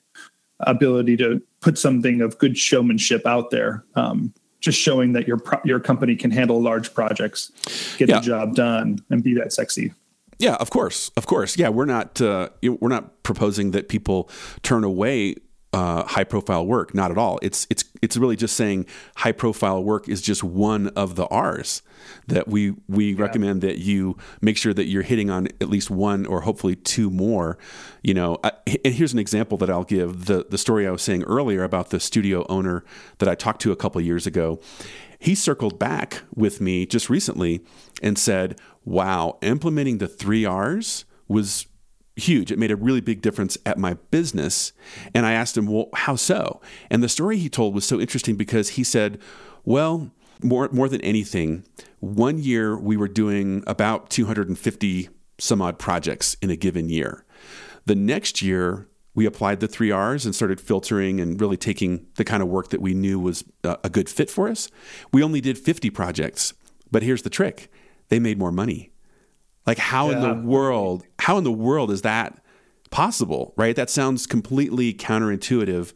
ability 0.60 1.16
to 1.16 1.42
put 1.60 1.78
something 1.78 2.20
of 2.20 2.38
good 2.38 2.56
showmanship 2.56 3.26
out 3.26 3.50
there. 3.50 3.84
Um, 3.96 4.32
just 4.62 4.81
showing 4.81 5.12
that 5.12 5.28
your 5.28 5.37
pro- 5.37 5.61
your 5.64 5.81
company 5.81 6.16
can 6.16 6.31
handle 6.31 6.62
large 6.62 6.95
projects, 6.95 7.52
get 7.99 8.09
yeah. 8.09 8.21
the 8.21 8.23
job 8.23 8.54
done, 8.54 9.00
and 9.11 9.23
be 9.23 9.35
that 9.35 9.52
sexy. 9.52 9.92
Yeah, 10.38 10.54
of 10.54 10.71
course, 10.71 11.11
of 11.16 11.26
course. 11.26 11.59
Yeah, 11.59 11.69
we're 11.69 11.85
not 11.85 12.21
uh, 12.21 12.49
we're 12.62 12.88
not 12.88 13.23
proposing 13.23 13.73
that 13.73 13.88
people 13.88 14.31
turn 14.62 14.85
away 14.85 15.37
uh, 15.73 16.04
high 16.04 16.25
profile 16.25 16.64
work. 16.64 16.95
Not 16.95 17.11
at 17.11 17.19
all. 17.19 17.38
It's 17.42 17.66
it's 17.69 17.85
it's 18.02 18.16
really 18.16 18.37
just 18.37 18.56
saying 18.56 18.85
high 19.16 19.32
profile 19.32 19.82
work 19.82 20.09
is 20.09 20.21
just 20.21 20.42
one 20.42 20.88
of 20.88 21.14
the 21.14 21.26
R's 21.26 21.82
that 22.26 22.49
we 22.49 22.75
we 22.88 23.12
yeah. 23.12 23.23
recommend 23.23 23.62
that 23.62 23.78
you 23.78 24.16
make 24.40 24.56
sure 24.59 24.75
that 24.75 24.87
you're 24.87 25.02
hitting 25.02 25.30
on 25.30 25.47
at 25.61 25.68
least 25.68 25.88
one 25.88 26.26
or 26.26 26.42
hopefully 26.42 26.75
two 26.75 27.11
more. 27.11 27.56
You 28.02 28.14
know, 28.14 28.38
I, 28.42 28.52
and 28.85 28.92
here's 28.92 29.12
an 29.12 29.21
example 29.21 29.56
that 29.59 29.71
I'll 29.71 29.85
give 29.85 30.26
the 30.26 30.44
the 30.50 30.59
story 30.59 30.87
I 30.87 30.90
was 30.90 31.02
saying 31.02 31.23
earlier 31.25 31.62
about 31.62 31.90
the 31.90 32.00
studio 32.00 32.44
owner 32.49 32.85
that 33.18 33.28
I 33.28 33.37
talked 33.37 33.62
to 33.62 33.73
a 33.73 33.76
couple 33.76 34.00
years 34.00 34.26
ago. 34.26 34.61
He 35.18 35.37
circled 35.37 35.78
back 35.78 36.23
with 36.35 36.61
me 36.61 36.85
just 36.85 37.09
recently 37.09 37.64
and 38.02 38.18
said, 38.18 38.59
"Wow, 38.85 39.38
implementing 39.40 39.99
the 39.99 40.09
three 40.09 40.44
R's." 40.44 41.04
was 41.28 41.66
huge. 42.16 42.52
It 42.52 42.59
made 42.59 42.71
a 42.71 42.76
really 42.76 43.00
big 43.00 43.23
difference 43.23 43.57
at 43.64 43.78
my 43.78 43.95
business. 44.11 44.73
And 45.14 45.25
I 45.25 45.33
asked 45.33 45.57
him, 45.57 45.66
well, 45.66 45.88
how 45.95 46.16
so? 46.16 46.61
And 46.90 47.02
the 47.02 47.09
story 47.09 47.38
he 47.38 47.49
told 47.49 47.75
was 47.75 47.87
so 47.87 48.00
interesting 48.00 48.37
because 48.37 48.71
he 48.71 48.85
said, 48.85 49.19
well, 49.64 50.11
more, 50.42 50.69
more 50.73 50.88
than 50.88 51.00
anything, 51.02 51.64
one 52.00 52.38
year 52.38 52.76
we 52.76 52.97
were 52.97 53.09
doing 53.09 53.62
about 53.66 54.11
250 54.11 55.09
some 55.38 55.62
odd 55.62 55.78
projects 55.78 56.37
in 56.42 56.50
a 56.50 56.57
given 56.57 56.88
year. 56.88 57.25
The 57.87 57.95
next 57.95 58.42
year, 58.42 58.88
we 59.14 59.26
applied 59.26 59.61
the 59.61 59.69
three 59.69 59.90
R's 59.90 60.25
and 60.25 60.35
started 60.35 60.61
filtering 60.61 61.21
and 61.21 61.40
really 61.40 61.57
taking 61.57 62.07
the 62.14 62.25
kind 62.25 62.42
of 62.42 62.49
work 62.49 62.71
that 62.71 62.81
we 62.81 62.95
knew 62.95 63.19
was 63.19 63.45
uh, 63.64 63.76
a 63.85 63.90
good 63.90 64.09
fit 64.09 64.31
for 64.31 64.49
us. 64.49 64.71
We 65.12 65.23
only 65.23 65.40
did 65.40 65.59
50 65.59 65.90
projects, 65.90 66.54
but 66.90 67.02
here's 67.02 67.23
the 67.23 67.31
trick 67.31 67.71
they 68.09 68.19
made 68.19 68.38
more 68.38 68.52
money. 68.52 68.92
Like 69.66 69.78
how 69.78 70.11
yeah. 70.11 70.16
in 70.16 70.23
the 70.23 70.49
world, 70.49 71.04
how 71.22 71.38
in 71.38 71.44
the 71.44 71.52
world 71.52 71.92
is 71.92 72.02
that 72.02 72.36
possible, 72.90 73.54
right? 73.56 73.76
That 73.76 73.88
sounds 73.88 74.26
completely 74.26 74.92
counterintuitive 74.92 75.92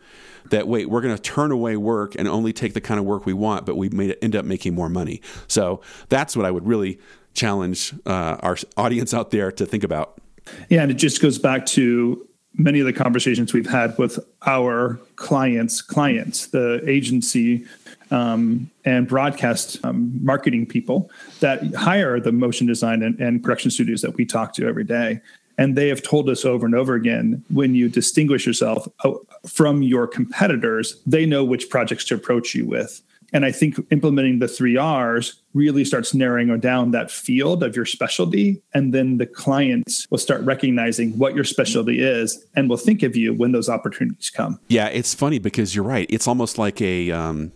that 0.51 0.69
wait, 0.69 0.89
we're 0.89 1.01
going 1.01 1.17
to 1.17 1.21
turn 1.21 1.51
away 1.51 1.77
work 1.77 2.15
and 2.17 2.29
only 2.29 2.53
take 2.53 2.75
the 2.75 2.81
kind 2.81 3.01
of 3.01 3.07
work 3.07 3.27
we 3.27 3.33
want, 3.33 3.67
but 3.67 3.77
we 3.77 3.89
may 3.89 4.15
end 4.23 4.37
up 4.37 4.45
making 4.45 4.73
more 4.73 4.89
money. 4.89 5.21
So 5.49 5.81
that's 6.09 6.37
what 6.37 6.47
I 6.47 6.53
would 6.53 6.65
really 6.65 7.01
challenge 7.35 7.93
uh, 8.07 8.37
our 8.41 8.57
audience 8.77 9.13
out 9.13 9.33
there 9.33 9.51
to 9.51 9.67
think 9.67 9.83
about. 9.83 10.21
Yeah, 10.69 10.83
and 10.83 10.93
it 10.93 10.95
just 10.95 11.21
goes 11.21 11.41
back 11.41 11.67
to 11.67 12.29
many 12.57 12.81
of 12.81 12.87
the 12.87 12.93
conversations 12.93 13.53
we've 13.53 13.69
had 13.69 13.97
with 13.99 14.19
our 14.47 14.99
clients, 15.17 15.83
clients, 15.83 16.47
the 16.47 16.83
agency 16.89 17.65
um, 18.11 18.71
and 18.85 19.09
broadcast 19.09 19.85
um, 19.85 20.13
marketing 20.25 20.67
people 20.67 21.11
that 21.41 21.75
hire 21.75 22.21
the 22.21 22.33
motion 22.33 22.67
design 22.67 23.03
and, 23.03 23.19
and 23.21 23.43
production 23.43 23.71
studios 23.71 24.01
that 24.03 24.15
we 24.15 24.25
talk 24.25 24.55
to 24.55 24.67
every 24.67 24.85
day. 24.85 25.21
And 25.59 25.77
they 25.77 25.89
have 25.89 26.03
told 26.03 26.29
us 26.29 26.45
over 26.45 26.67
and 26.67 26.75
over 26.75 26.95
again 26.95 27.43
when 27.49 27.75
you 27.75 27.89
distinguish 27.89 28.47
yourself 28.47 28.87
uh, 29.05 29.13
from 29.47 29.83
your 29.83 30.07
competitors, 30.07 31.01
they 31.07 31.25
know 31.25 31.45
which 31.45 31.71
projects 31.71 32.05
to 32.07 32.15
approach 32.15 32.55
you 32.55 32.67
with. 32.67 33.01
And 33.37 33.45
I 33.45 33.53
think 33.53 33.77
implementing 33.91 34.39
the 34.39 34.49
three 34.49 34.79
R's 34.79 35.43
really 35.53 35.85
starts 35.85 36.15
narrowing 36.15 36.59
down 36.59 36.93
that 36.93 37.11
field 37.11 37.63
of 37.63 37.77
your 37.77 37.85
specialty. 37.85 38.63
And 38.73 38.95
then 38.95 39.19
the 39.19 39.27
clients 39.27 40.11
will 40.11 40.17
start 40.17 40.41
recognizing 40.41 41.19
what 41.19 41.35
your 41.35 41.45
specialty 41.45 42.01
is 42.01 42.47
and 42.55 42.71
will 42.71 42.79
think 42.79 43.03
of 43.03 43.15
you 43.15 43.35
when 43.35 43.53
those 43.53 43.69
opportunities 43.69 44.31
come. 44.31 44.59
Yeah, 44.69 44.87
it's 44.87 45.13
funny 45.13 45.39
because 45.39 45.75
you're 45.75 45.85
right. 45.85 46.07
It's 46.09 46.27
almost 46.27 46.57
like 46.57 46.81
a, 46.81 47.11
um, 47.11 47.53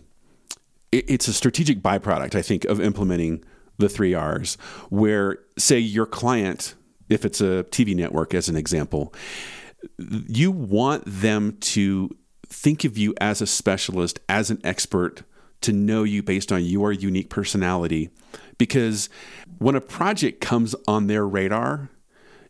it's 0.91 1.27
a 1.27 1.33
strategic 1.33 1.81
byproduct, 1.81 2.35
I 2.35 2.43
think, 2.43 2.63
of 2.65 2.79
implementing 2.79 3.43
the 3.79 3.89
three 3.89 4.13
R's, 4.13 4.59
where, 4.91 5.39
say, 5.57 5.79
your 5.79 6.05
client, 6.05 6.75
if 7.09 7.25
it's 7.25 7.41
a 7.41 7.65
TV 7.71 7.95
network, 7.95 8.35
as 8.35 8.49
an 8.49 8.55
example, 8.55 9.15
you 9.97 10.51
want 10.51 11.05
them 11.07 11.57
to 11.61 12.15
think 12.45 12.83
of 12.83 12.99
you 12.99 13.15
as 13.19 13.41
a 13.41 13.47
specialist, 13.47 14.19
as 14.29 14.51
an 14.51 14.61
expert, 14.63 15.23
to 15.61 15.71
know 15.71 16.03
you 16.03 16.23
based 16.23 16.51
on 16.51 16.63
your 16.63 16.91
unique 16.91 17.29
personality. 17.29 18.09
Because 18.57 19.09
when 19.57 19.75
a 19.75 19.81
project 19.81 20.41
comes 20.41 20.75
on 20.87 21.07
their 21.07 21.27
radar, 21.27 21.89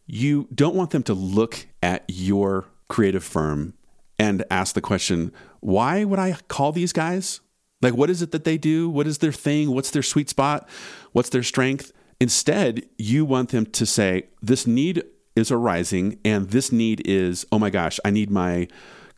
you 0.05 0.47
don't 0.53 0.75
want 0.75 0.91
them 0.91 1.03
to 1.03 1.13
look 1.13 1.67
at 1.81 2.03
your 2.07 2.65
creative 2.89 3.23
firm 3.23 3.73
and 4.19 4.43
ask 4.51 4.75
the 4.75 4.81
question, 4.81 5.31
why 5.61 6.03
would 6.03 6.19
I 6.19 6.33
call 6.47 6.71
these 6.71 6.93
guys? 6.93 7.39
Like, 7.81 7.95
what 7.95 8.09
is 8.09 8.21
it 8.21 8.31
that 8.31 8.43
they 8.43 8.57
do? 8.57 8.89
What 8.89 9.07
is 9.07 9.19
their 9.19 9.31
thing? 9.31 9.71
What's 9.71 9.91
their 9.91 10.03
sweet 10.03 10.29
spot? 10.29 10.69
What's 11.11 11.29
their 11.29 11.43
strength? 11.43 11.91
Instead, 12.19 12.85
you 12.97 13.25
want 13.25 13.49
them 13.49 13.65
to 13.65 13.85
say, 13.85 14.27
this 14.41 14.67
need 14.67 15.03
is 15.35 15.49
arising, 15.49 16.19
and 16.23 16.49
this 16.49 16.71
need 16.71 17.01
is, 17.07 17.45
oh 17.51 17.57
my 17.57 17.69
gosh, 17.69 17.99
I 18.05 18.11
need 18.11 18.29
my 18.29 18.67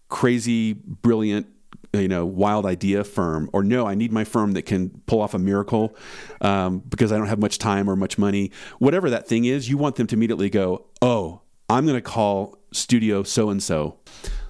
crazy, 0.07 0.73
brilliant, 0.73 1.47
you 1.93 2.07
know, 2.07 2.25
wild 2.25 2.65
idea 2.65 3.03
firm, 3.03 3.49
or 3.53 3.63
no, 3.63 3.85
I 3.85 3.93
need 3.93 4.11
my 4.11 4.23
firm 4.23 4.53
that 4.53 4.63
can 4.63 4.89
pull 5.05 5.21
off 5.21 5.33
a 5.33 5.39
miracle 5.39 5.95
um, 6.41 6.79
because 6.79 7.11
I 7.11 7.17
don't 7.17 7.27
have 7.27 7.39
much 7.39 7.59
time 7.59 7.89
or 7.89 7.95
much 7.95 8.17
money. 8.17 8.51
Whatever 8.79 9.09
that 9.11 9.27
thing 9.27 9.45
is, 9.45 9.69
you 9.69 9.77
want 9.77 9.95
them 9.97 10.07
to 10.07 10.15
immediately 10.15 10.49
go, 10.49 10.87
oh, 11.01 11.41
I'm 11.69 11.85
going 11.85 11.97
to 11.97 12.01
call 12.01 12.57
studio 12.71 13.23
so 13.23 13.49
and 13.49 13.61
so. 13.61 13.99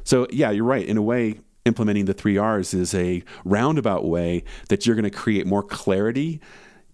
So, 0.06 0.28
yeah, 0.32 0.52
you're 0.52 0.66
right. 0.66 0.86
In 0.86 0.98
a 0.98 1.02
way, 1.02 1.40
implementing 1.66 2.06
the 2.06 2.14
three 2.14 2.38
R's 2.38 2.74
is 2.74 2.94
a 2.94 3.24
roundabout 3.44 4.06
way 4.06 4.44
that 4.70 4.86
you're 4.86 4.96
going 4.96 5.04
to 5.04 5.10
create 5.10 5.46
more 5.46 5.64
clarity 5.64 6.42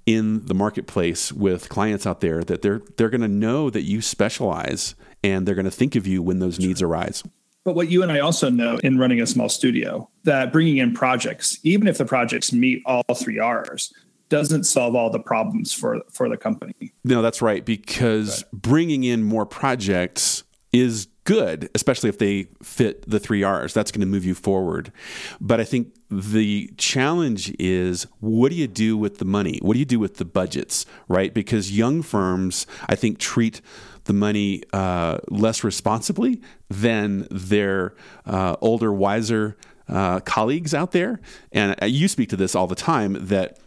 in 0.06 0.46
the 0.46 0.56
marketplace 0.56 1.32
with 1.32 1.70
clients 1.70 2.08
out 2.08 2.22
there 2.22 2.44
that 2.44 2.63
they're 2.63 2.82
they're 2.98 3.10
going 3.10 3.22
to 3.22 3.27
know 3.27 3.70
that 3.70 3.84
you 3.84 4.01
specialize 4.01 4.96
and 5.24 5.48
they're 5.48 5.56
going 5.56 5.65
to 5.65 5.72
think 5.72 5.96
of 5.96 6.08
you 6.08 6.24
when 6.24 6.39
those 6.39 6.60
needs 6.60 6.82
arise. 6.82 7.24
But 7.69 7.75
what 7.75 7.91
you 7.91 8.01
and 8.01 8.11
I 8.11 8.17
also 8.17 8.49
know 8.49 8.79
in 8.79 8.97
running 8.97 9.21
a 9.21 9.27
small 9.27 9.47
studio 9.47 10.09
that 10.23 10.51
bringing 10.51 10.77
in 10.77 10.91
projects, 10.91 11.59
even 11.61 11.88
if 11.88 11.99
the 11.99 12.05
projects 12.05 12.51
meet 12.51 12.81
all 12.88 13.03
three 13.15 13.38
R's, 13.38 13.93
doesn't 14.29 14.63
solve 14.63 14.95
all 14.95 15.11
the 15.11 15.19
problems 15.19 15.71
for 15.71 16.01
for 16.11 16.27
the 16.27 16.35
company. 16.35 16.73
No, 17.03 17.21
that's 17.21 17.43
right 17.43 17.63
because 17.63 18.41
right. 18.41 18.61
bringing 18.63 19.03
in 19.03 19.21
more 19.21 19.45
projects 19.45 20.43
is 20.73 21.09
good, 21.29 21.69
especially 21.75 22.09
if 22.09 22.17
they 22.17 22.48
fit 22.63 23.07
the 23.07 23.19
three 23.19 23.43
R's. 23.43 23.71
That's 23.71 23.91
going 23.91 24.01
to 24.01 24.07
move 24.07 24.25
you 24.25 24.33
forward. 24.33 24.91
But 25.39 25.59
I 25.59 25.63
think 25.63 25.93
the 26.09 26.74
challenge 26.75 27.53
is 27.59 28.07
what 28.19 28.50
do 28.50 28.55
you 28.55 28.65
do 28.65 28.98
with 28.98 29.19
the 29.19 29.25
money? 29.25 29.59
What 29.62 29.74
do 29.74 29.79
you 29.79 29.86
do 29.86 30.00
with 30.00 30.17
the 30.17 30.25
budgets, 30.25 30.88
right? 31.07 31.31
Because 31.31 31.77
young 31.77 32.01
firms, 32.01 32.65
I 32.88 32.95
think, 32.95 33.19
treat 33.19 33.62
the 34.05 34.13
money 34.13 34.63
uh, 34.74 35.19
less 35.27 35.63
responsibly 35.63 36.41
than 36.67 37.27
their 37.29 37.93
uh, 38.25 38.55
older, 38.59 38.91
wiser 38.91 39.55
uh, 39.88 40.21
colleagues 40.21 40.74
out 40.74 40.93
there. 40.93 41.21
And 41.51 41.75
you 41.83 42.07
speak 42.07 42.29
to 42.29 42.38
this 42.38 42.55
all 42.55 42.65
the 42.65 42.74
time 42.74 43.15
that 43.27 43.59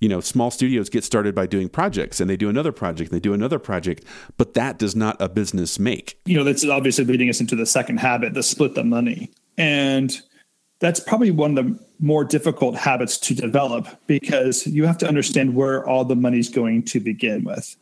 you 0.00 0.08
know, 0.08 0.20
small 0.20 0.50
studios 0.50 0.88
get 0.88 1.04
started 1.04 1.34
by 1.34 1.46
doing 1.46 1.68
projects 1.68 2.20
and 2.20 2.28
they 2.28 2.36
do 2.36 2.48
another 2.48 2.72
project, 2.72 3.10
and 3.10 3.16
they 3.16 3.22
do 3.22 3.34
another 3.34 3.58
project, 3.58 4.04
but 4.36 4.54
that 4.54 4.78
does 4.78 4.96
not 4.96 5.16
a 5.20 5.28
business 5.28 5.78
make. 5.78 6.18
You 6.24 6.36
know, 6.36 6.44
that's 6.44 6.64
obviously 6.64 7.04
leading 7.04 7.28
us 7.28 7.40
into 7.40 7.54
the 7.54 7.66
second 7.66 7.98
habit, 7.98 8.34
the 8.34 8.42
split 8.42 8.74
the 8.74 8.84
money. 8.84 9.30
And 9.58 10.18
that's 10.80 10.98
probably 11.00 11.30
one 11.30 11.56
of 11.56 11.64
the 11.64 11.78
more 11.98 12.24
difficult 12.24 12.74
habits 12.76 13.18
to 13.18 13.34
develop 13.34 13.86
because 14.06 14.66
you 14.66 14.86
have 14.86 14.96
to 14.98 15.06
understand 15.06 15.54
where 15.54 15.86
all 15.86 16.04
the 16.06 16.16
money's 16.16 16.48
going 16.48 16.82
to 16.84 17.00
begin 17.00 17.44
with. 17.44 17.76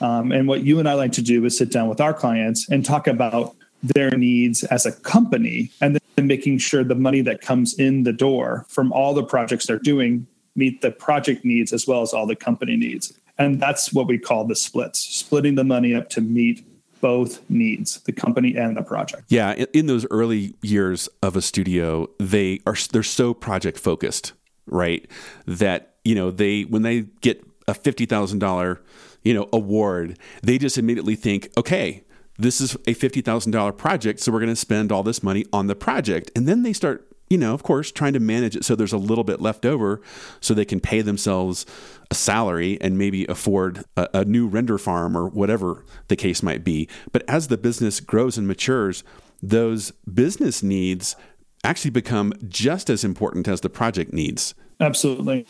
Um, 0.00 0.32
and 0.32 0.48
what 0.48 0.64
you 0.64 0.80
and 0.80 0.88
I 0.88 0.94
like 0.94 1.12
to 1.12 1.22
do 1.22 1.44
is 1.44 1.56
sit 1.56 1.70
down 1.70 1.88
with 1.88 2.00
our 2.00 2.12
clients 2.12 2.68
and 2.68 2.84
talk 2.84 3.06
about 3.06 3.54
their 3.82 4.10
needs 4.10 4.64
as 4.64 4.86
a 4.86 4.92
company 4.92 5.70
and 5.80 6.00
then 6.16 6.26
making 6.26 6.58
sure 6.58 6.82
the 6.82 6.94
money 6.94 7.20
that 7.20 7.40
comes 7.40 7.78
in 7.78 8.02
the 8.02 8.12
door 8.12 8.66
from 8.68 8.92
all 8.92 9.14
the 9.14 9.22
projects 9.22 9.66
they're 9.66 9.78
doing 9.78 10.26
meet 10.56 10.80
the 10.80 10.90
project 10.90 11.44
needs 11.44 11.72
as 11.72 11.86
well 11.86 12.02
as 12.02 12.12
all 12.12 12.26
the 12.26 12.36
company 12.36 12.76
needs. 12.76 13.12
And 13.38 13.60
that's 13.60 13.92
what 13.92 14.06
we 14.06 14.18
call 14.18 14.44
the 14.44 14.56
splits, 14.56 15.00
splitting 15.00 15.54
the 15.54 15.64
money 15.64 15.94
up 15.94 16.10
to 16.10 16.20
meet 16.20 16.64
both 17.00 17.48
needs, 17.48 18.00
the 18.00 18.12
company 18.12 18.54
and 18.54 18.76
the 18.76 18.82
project. 18.82 19.24
Yeah, 19.28 19.52
in 19.72 19.86
those 19.86 20.06
early 20.10 20.54
years 20.62 21.08
of 21.22 21.36
a 21.36 21.42
studio, 21.42 22.08
they 22.18 22.60
are 22.66 22.76
they're 22.92 23.02
so 23.02 23.32
project 23.32 23.78
focused, 23.78 24.32
right? 24.66 25.08
That, 25.46 25.94
you 26.04 26.14
know, 26.14 26.30
they 26.30 26.62
when 26.62 26.82
they 26.82 27.02
get 27.22 27.42
a 27.66 27.72
$50,000, 27.72 28.78
you 29.22 29.34
know, 29.34 29.48
award, 29.52 30.18
they 30.42 30.58
just 30.58 30.76
immediately 30.76 31.14
think, 31.14 31.48
"Okay, 31.56 32.04
this 32.38 32.60
is 32.60 32.74
a 32.86 32.94
$50,000 32.94 33.72
project, 33.72 34.20
so 34.20 34.32
we're 34.32 34.40
going 34.40 34.50
to 34.50 34.56
spend 34.56 34.92
all 34.92 35.02
this 35.02 35.22
money 35.22 35.46
on 35.52 35.66
the 35.66 35.74
project." 35.74 36.30
And 36.36 36.46
then 36.46 36.62
they 36.62 36.72
start 36.72 37.09
you 37.30 37.38
know, 37.38 37.54
of 37.54 37.62
course, 37.62 37.92
trying 37.92 38.12
to 38.12 38.20
manage 38.20 38.56
it 38.56 38.64
so 38.64 38.74
there's 38.74 38.92
a 38.92 38.98
little 38.98 39.22
bit 39.22 39.40
left 39.40 39.64
over 39.64 40.02
so 40.40 40.52
they 40.52 40.64
can 40.64 40.80
pay 40.80 41.00
themselves 41.00 41.64
a 42.10 42.14
salary 42.14 42.76
and 42.80 42.98
maybe 42.98 43.24
afford 43.26 43.84
a, 43.96 44.08
a, 44.12 44.24
new 44.24 44.48
render 44.48 44.76
farm 44.76 45.16
or 45.16 45.28
whatever 45.28 45.84
the 46.08 46.16
case 46.16 46.42
might 46.42 46.64
be. 46.64 46.88
But 47.12 47.22
as 47.28 47.46
the 47.46 47.56
business 47.56 48.00
grows 48.00 48.36
and 48.36 48.48
matures, 48.48 49.04
those 49.40 49.92
business 50.12 50.60
needs 50.60 51.14
actually 51.62 51.92
become 51.92 52.32
just 52.48 52.90
as 52.90 53.04
important 53.04 53.46
as 53.46 53.60
the 53.60 53.70
project 53.70 54.12
needs. 54.12 54.54
Absolutely. 54.80 55.46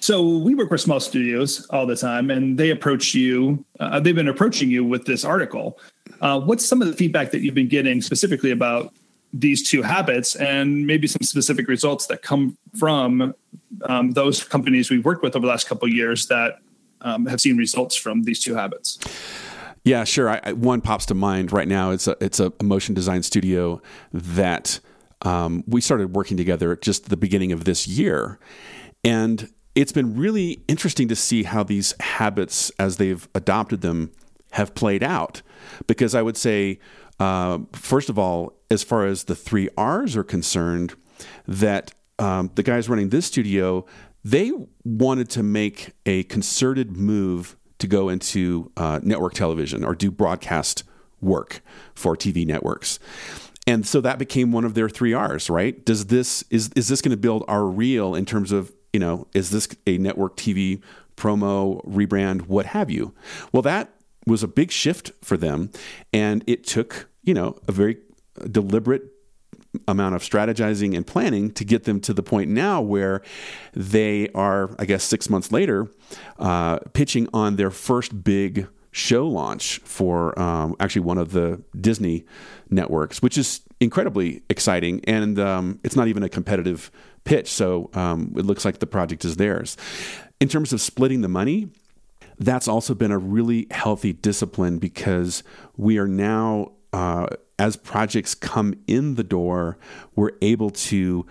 So 0.00 0.26
we 0.26 0.54
work 0.54 0.70
with 0.70 0.80
small 0.80 0.98
studios 0.98 1.66
all 1.70 1.86
the 1.86 1.96
time, 1.96 2.30
and 2.30 2.58
they 2.58 2.70
approach 2.70 3.14
you. 3.14 3.64
Uh, 3.78 4.00
they've 4.00 4.14
been 4.14 4.28
approaching 4.28 4.70
you 4.70 4.84
with 4.84 5.04
this 5.04 5.24
article. 5.24 5.78
Uh, 6.20 6.40
what's 6.40 6.64
some 6.64 6.80
of 6.80 6.88
the 6.88 6.94
feedback 6.94 7.30
that 7.30 7.42
you've 7.42 7.54
been 7.54 7.68
getting 7.68 8.00
specifically 8.00 8.50
about 8.50 8.92
these 9.40 9.68
two 9.68 9.82
habits 9.82 10.34
and 10.36 10.86
maybe 10.86 11.06
some 11.06 11.22
specific 11.22 11.68
results 11.68 12.06
that 12.06 12.22
come 12.22 12.56
from 12.78 13.34
um, 13.84 14.12
those 14.12 14.42
companies 14.44 14.90
we've 14.90 15.04
worked 15.04 15.22
with 15.22 15.36
over 15.36 15.46
the 15.46 15.50
last 15.50 15.68
couple 15.68 15.86
of 15.88 15.94
years 15.94 16.26
that 16.26 16.58
um, 17.02 17.26
have 17.26 17.40
seen 17.40 17.56
results 17.56 17.96
from 17.96 18.22
these 18.22 18.42
two 18.42 18.54
habits. 18.54 18.98
Yeah, 19.84 20.04
sure. 20.04 20.28
I, 20.28 20.40
I, 20.42 20.52
one 20.52 20.80
pops 20.80 21.06
to 21.06 21.14
mind 21.14 21.52
right 21.52 21.68
now. 21.68 21.90
It's 21.92 22.08
a 22.08 22.16
it's 22.20 22.40
a 22.40 22.52
motion 22.62 22.94
design 22.94 23.22
studio 23.22 23.80
that 24.12 24.80
um, 25.22 25.62
we 25.66 25.80
started 25.80 26.16
working 26.16 26.36
together 26.36 26.72
at 26.72 26.82
just 26.82 27.08
the 27.08 27.16
beginning 27.16 27.52
of 27.52 27.64
this 27.64 27.86
year, 27.86 28.40
and 29.04 29.48
it's 29.76 29.92
been 29.92 30.16
really 30.16 30.60
interesting 30.66 31.06
to 31.08 31.14
see 31.14 31.44
how 31.44 31.62
these 31.62 31.94
habits, 32.00 32.72
as 32.80 32.96
they've 32.96 33.28
adopted 33.34 33.82
them, 33.82 34.10
have 34.52 34.74
played 34.74 35.04
out. 35.04 35.42
Because 35.86 36.16
I 36.16 36.22
would 36.22 36.36
say, 36.36 36.80
uh, 37.18 37.58
first 37.72 38.08
of 38.08 38.18
all, 38.18 38.52
as 38.70 38.82
far 38.82 39.06
as 39.06 39.24
the 39.24 39.34
three 39.34 39.68
R's 39.76 40.16
are 40.16 40.24
concerned, 40.24 40.94
that 41.46 41.92
um, 42.18 42.50
the 42.54 42.62
guys 42.62 42.88
running 42.88 43.10
this 43.10 43.26
studio, 43.26 43.86
they 44.24 44.52
wanted 44.84 45.30
to 45.30 45.42
make 45.42 45.92
a 46.04 46.24
concerted 46.24 46.96
move 46.96 47.56
to 47.78 47.86
go 47.86 48.08
into 48.08 48.72
uh, 48.76 49.00
network 49.02 49.34
television 49.34 49.84
or 49.84 49.94
do 49.94 50.10
broadcast 50.10 50.82
work 51.20 51.60
for 51.94 52.16
TV 52.16 52.46
networks. 52.46 52.98
And 53.66 53.86
so 53.86 54.00
that 54.00 54.18
became 54.18 54.52
one 54.52 54.64
of 54.64 54.74
their 54.74 54.88
three 54.88 55.12
R's, 55.12 55.50
right? 55.50 55.84
Does 55.84 56.06
this 56.06 56.44
is 56.50 56.70
is 56.76 56.88
this 56.88 57.02
going 57.02 57.10
to 57.10 57.16
build 57.16 57.44
our 57.48 57.64
reel 57.64 58.14
in 58.14 58.24
terms 58.24 58.52
of 58.52 58.72
you 58.92 59.00
know 59.00 59.26
is 59.34 59.50
this 59.50 59.68
a 59.86 59.98
network 59.98 60.36
TV 60.36 60.80
promo 61.16 61.84
rebrand, 61.84 62.42
what 62.42 62.66
have 62.66 62.90
you? 62.90 63.14
Well, 63.52 63.62
that 63.62 63.92
was 64.26 64.42
a 64.42 64.48
big 64.48 64.70
shift 64.70 65.12
for 65.22 65.36
them, 65.36 65.70
and 66.12 66.42
it 66.46 66.64
took 66.64 67.08
you 67.22 67.34
know 67.34 67.58
a 67.68 67.72
very 67.72 67.98
deliberate 68.50 69.12
amount 69.88 70.14
of 70.14 70.22
strategizing 70.22 70.96
and 70.96 71.06
planning 71.06 71.50
to 71.50 71.64
get 71.64 71.84
them 71.84 72.00
to 72.00 72.12
the 72.12 72.22
point 72.22 72.50
now 72.50 72.80
where 72.80 73.22
they 73.74 74.28
are, 74.30 74.74
I 74.78 74.84
guess, 74.84 75.04
six 75.04 75.28
months 75.28 75.52
later, 75.52 75.88
uh, 76.38 76.78
pitching 76.92 77.28
on 77.32 77.56
their 77.56 77.70
first 77.70 78.24
big 78.24 78.68
show 78.90 79.28
launch 79.28 79.78
for 79.84 80.38
um, 80.40 80.74
actually 80.80 81.02
one 81.02 81.18
of 81.18 81.32
the 81.32 81.62
Disney 81.78 82.24
networks, 82.70 83.20
which 83.20 83.36
is 83.36 83.60
incredibly 83.80 84.42
exciting. 84.48 85.02
And 85.04 85.38
um, 85.38 85.80
it's 85.84 85.96
not 85.96 86.08
even 86.08 86.22
a 86.22 86.28
competitive 86.28 86.90
pitch, 87.24 87.48
so 87.48 87.90
um, 87.92 88.32
it 88.36 88.46
looks 88.46 88.64
like 88.64 88.78
the 88.78 88.86
project 88.86 89.24
is 89.24 89.36
theirs. 89.36 89.76
In 90.40 90.48
terms 90.48 90.72
of 90.72 90.80
splitting 90.80 91.20
the 91.20 91.28
money, 91.28 91.68
that's 92.38 92.68
also 92.68 92.94
been 92.94 93.10
a 93.10 93.18
really 93.18 93.66
healthy 93.70 94.12
discipline 94.12 94.78
because 94.78 95.42
we 95.76 95.98
are 95.98 96.08
now, 96.08 96.72
uh, 96.92 97.26
as 97.58 97.76
projects 97.76 98.34
come 98.34 98.74
in 98.86 99.14
the 99.14 99.24
door, 99.24 99.78
we're 100.14 100.32
able 100.42 100.70
to 100.70 101.26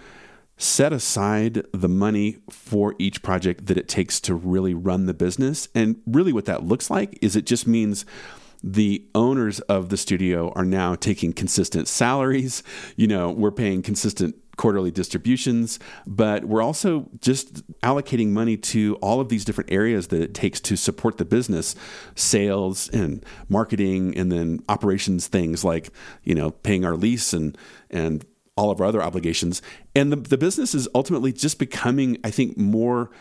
set 0.58 0.94
aside 0.94 1.66
the 1.74 1.90
money 1.90 2.38
for 2.50 2.96
each 2.98 3.22
project 3.22 3.66
that 3.68 3.78
it 3.78 3.88
takes 3.88 4.20
to 4.22 4.34
really 4.34 4.74
run 4.74 5.06
the 5.06 5.14
business. 5.14 5.68
And 5.76 6.02
really, 6.08 6.34
what 6.34 6.46
that 6.46 6.64
looks 6.64 6.90
like 6.90 7.20
is 7.22 7.36
it 7.36 7.46
just 7.46 7.68
means 7.68 8.06
the 8.64 9.06
owners 9.14 9.60
of 9.62 9.90
the 9.90 9.98
studio 9.98 10.52
are 10.56 10.66
now 10.66 10.96
taking 10.96 11.34
consistent 11.34 11.88
salaries. 11.88 12.64
You 12.96 13.08
know, 13.08 13.30
we're 13.30 13.52
paying 13.52 13.82
consistent 13.84 14.36
quarterly 14.58 14.92
distributions, 14.92 15.80
but 16.08 16.46
we're 16.46 16.62
also 16.62 17.10
just 17.20 17.66
allocating 17.82 18.30
money 18.30 18.58
to 18.58 18.96
all 19.02 19.20
of 19.20 19.30
these 19.30 19.46
different 19.46 19.72
areas 19.72 20.08
that 20.08 20.22
it 20.22 20.34
takes 20.34 20.60
to 20.62 20.76
support 20.76 21.18
the 21.18 21.26
business 21.26 21.76
sales 22.16 22.90
and 22.90 23.26
marketing 23.50 24.16
and 24.18 24.32
then 24.32 24.60
operations 24.70 25.28
things 25.28 25.64
like 25.64 25.90
you 26.24 26.36
know 26.36 26.52
paying 26.52 26.86
our 26.86 26.96
lease 26.96 27.34
and 27.34 27.58
and 27.90 28.26
all 28.58 28.72
of 28.72 28.80
our 28.80 28.88
other 28.88 29.02
obligations. 29.02 29.62
And 29.96 30.12
the, 30.12 30.16
the 30.16 30.38
business 30.38 30.74
is 30.74 30.88
ultimately 30.96 31.34
just 31.34 31.60
becoming, 31.60 32.18
I 32.24 32.32
think, 32.32 32.58
more 32.58 33.12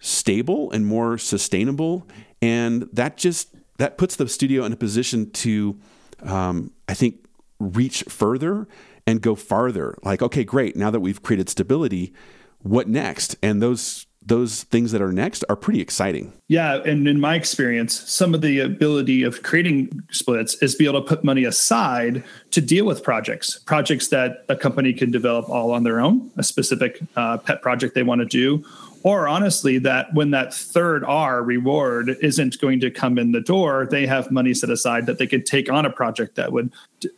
stable 0.00 0.70
and 0.72 0.86
more 0.86 1.18
sustainable. 1.18 2.08
And 2.42 2.88
that 2.92 3.16
just 3.16 3.54
that 3.78 3.96
puts 3.96 4.16
the 4.16 4.28
studio 4.28 4.64
in 4.64 4.72
a 4.72 4.76
position 4.76 5.30
to, 5.30 5.78
um, 6.22 6.72
I 6.88 6.94
think, 6.94 7.24
reach 7.58 8.02
further 8.08 8.66
and 9.10 9.20
go 9.20 9.34
farther. 9.34 9.98
Like, 10.02 10.22
okay, 10.22 10.44
great. 10.44 10.76
Now 10.76 10.90
that 10.90 11.00
we've 11.00 11.22
created 11.22 11.48
stability, 11.48 12.12
what 12.60 12.88
next? 12.88 13.36
And 13.42 13.60
those 13.60 14.06
those 14.22 14.64
things 14.64 14.92
that 14.92 15.00
are 15.00 15.12
next 15.12 15.44
are 15.48 15.56
pretty 15.56 15.80
exciting. 15.80 16.30
Yeah, 16.46 16.74
and 16.84 17.08
in 17.08 17.20
my 17.20 17.34
experience, 17.34 17.98
some 17.98 18.34
of 18.34 18.42
the 18.42 18.60
ability 18.60 19.22
of 19.22 19.42
creating 19.42 20.02
splits 20.10 20.54
is 20.62 20.74
be 20.74 20.86
able 20.86 21.02
to 21.02 21.08
put 21.08 21.24
money 21.24 21.44
aside 21.44 22.22
to 22.50 22.60
deal 22.60 22.84
with 22.84 23.02
projects, 23.02 23.58
projects 23.60 24.08
that 24.08 24.44
a 24.50 24.56
company 24.56 24.92
can 24.92 25.10
develop 25.10 25.48
all 25.48 25.72
on 25.72 25.84
their 25.84 26.00
own, 26.00 26.30
a 26.36 26.42
specific 26.42 27.00
uh, 27.16 27.38
pet 27.38 27.62
project 27.62 27.94
they 27.94 28.02
want 28.02 28.20
to 28.20 28.26
do, 28.26 28.62
or 29.02 29.26
honestly 29.28 29.78
that 29.78 30.12
when 30.14 30.30
that 30.30 30.52
third 30.52 31.04
r 31.04 31.42
reward 31.42 32.16
isn't 32.20 32.60
going 32.60 32.80
to 32.80 32.90
come 32.90 33.18
in 33.18 33.32
the 33.32 33.40
door 33.40 33.86
they 33.90 34.06
have 34.06 34.30
money 34.30 34.54
set 34.54 34.70
aside 34.70 35.06
that 35.06 35.18
they 35.18 35.26
could 35.26 35.46
take 35.46 35.70
on 35.70 35.86
a 35.86 35.90
project 35.90 36.34
that 36.34 36.52
would 36.52 36.72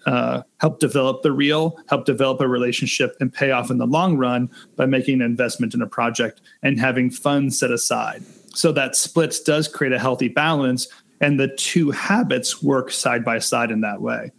uh, 0.07 0.42
help 0.61 0.79
develop 0.79 1.23
the 1.23 1.33
reel 1.33 1.79
help 1.88 2.05
develop 2.05 2.40
a 2.40 2.49
relationship 2.49 3.16
and 3.21 3.33
pay 3.33 3.51
off 3.51 3.71
in 3.71 3.79
the 3.79 3.87
long 3.87 4.16
run 4.16 4.49
by 4.77 4.87
making 4.87 5.21
an 5.21 5.23
investment 5.23 5.75
in 5.75 5.83
a 5.83 5.87
project 5.87 6.40
and 6.62 6.79
having 6.79 7.11
funds 7.11 7.59
set 7.59 7.71
aside. 7.71 8.23
So 8.55 8.71
that 8.73 8.95
splits 8.95 9.40
does 9.40 9.66
create 9.66 9.92
a 9.92 9.99
healthy 9.99 10.29
balance 10.29 10.88
and 11.21 11.38
the 11.38 11.49
two 11.49 11.90
habits 11.90 12.62
work 12.62 12.90
side 12.90 13.25
by 13.25 13.38
side 13.38 13.71
in 13.71 13.81
that 13.81 14.01
way. 14.01 14.31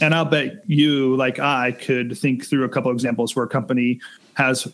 And 0.00 0.14
i'll 0.14 0.26
bet 0.26 0.62
you 0.66 1.16
like 1.16 1.38
i 1.38 1.72
could 1.72 2.16
think 2.18 2.44
through 2.44 2.64
a 2.64 2.68
couple 2.68 2.90
examples 2.90 3.34
where 3.34 3.46
a 3.46 3.48
company 3.48 4.00
has 4.34 4.68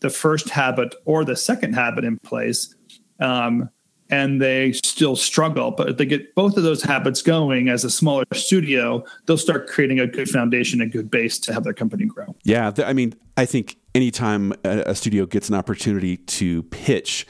the 0.00 0.10
first 0.10 0.50
habit 0.50 0.94
or 1.04 1.24
the 1.24 1.36
second 1.36 1.74
habit 1.74 2.04
in 2.04 2.18
place 2.18 2.74
um, 3.20 3.68
and 4.12 4.42
they 4.42 4.72
still 4.72 5.14
struggle. 5.14 5.70
But 5.70 5.90
if 5.90 5.96
they 5.96 6.04
get 6.04 6.34
both 6.34 6.56
of 6.56 6.64
those 6.64 6.82
habits 6.82 7.22
going 7.22 7.68
as 7.68 7.84
a 7.84 7.90
smaller 7.90 8.24
studio 8.34 9.04
they'll 9.26 9.38
start 9.38 9.68
creating 9.68 10.00
a 10.00 10.06
good 10.06 10.28
foundation 10.28 10.80
a 10.80 10.86
good 10.86 11.10
base 11.10 11.38
to 11.40 11.52
have 11.52 11.64
their 11.64 11.74
company 11.74 12.04
grow. 12.04 12.34
Yeah 12.44 12.72
i 12.84 12.92
mean 12.92 13.14
i 13.36 13.44
think 13.44 13.76
anytime 13.94 14.52
a, 14.64 14.94
studio 14.94 15.26
gets 15.26 15.48
an 15.48 15.54
opportunity 15.54 16.16
to 16.16 16.62
pitch 16.64 17.26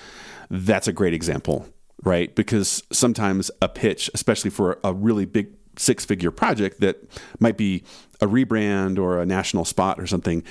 that's 0.50 0.88
a 0.88 0.92
great 0.92 1.14
example 1.14 1.66
right? 2.02 2.34
Because 2.34 2.82
sometimes 2.92 3.50
a 3.60 3.68
pitch 3.68 4.10
especially 4.14 4.50
for 4.50 4.78
a 4.84 4.92
really 4.92 5.24
big 5.24 5.48
six 5.76 6.04
figure 6.04 6.30
project 6.30 6.80
that 6.80 7.02
might 7.38 7.56
be 7.56 7.82
a 8.20 8.26
rebrand 8.26 8.98
or 8.98 9.20
a 9.20 9.26
national 9.26 9.64
spot 9.64 9.98
or 9.98 10.06
something 10.06 10.42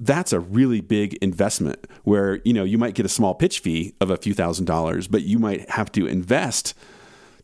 that's 0.00 0.32
a 0.32 0.40
really 0.40 0.80
big 0.80 1.14
investment 1.22 1.86
where 2.04 2.40
you 2.44 2.52
know 2.52 2.64
you 2.64 2.78
might 2.78 2.94
get 2.94 3.06
a 3.06 3.08
small 3.08 3.34
pitch 3.34 3.60
fee 3.60 3.94
of 4.00 4.10
a 4.10 4.16
few 4.16 4.34
thousand 4.34 4.64
dollars 4.64 5.06
but 5.06 5.22
you 5.22 5.38
might 5.38 5.68
have 5.70 5.92
to 5.92 6.06
invest 6.06 6.74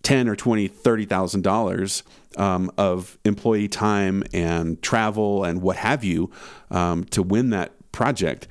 10 0.02 0.28
or 0.28 0.34
20 0.34 0.66
30 0.66 1.04
thousand 1.04 1.40
um, 1.40 1.42
dollars 1.42 2.02
of 2.36 3.18
employee 3.24 3.68
time 3.68 4.22
and 4.32 4.80
travel 4.82 5.44
and 5.44 5.60
what 5.62 5.76
have 5.76 6.02
you 6.02 6.30
um, 6.70 7.04
to 7.04 7.22
win 7.22 7.50
that 7.50 7.72
project. 7.92 8.46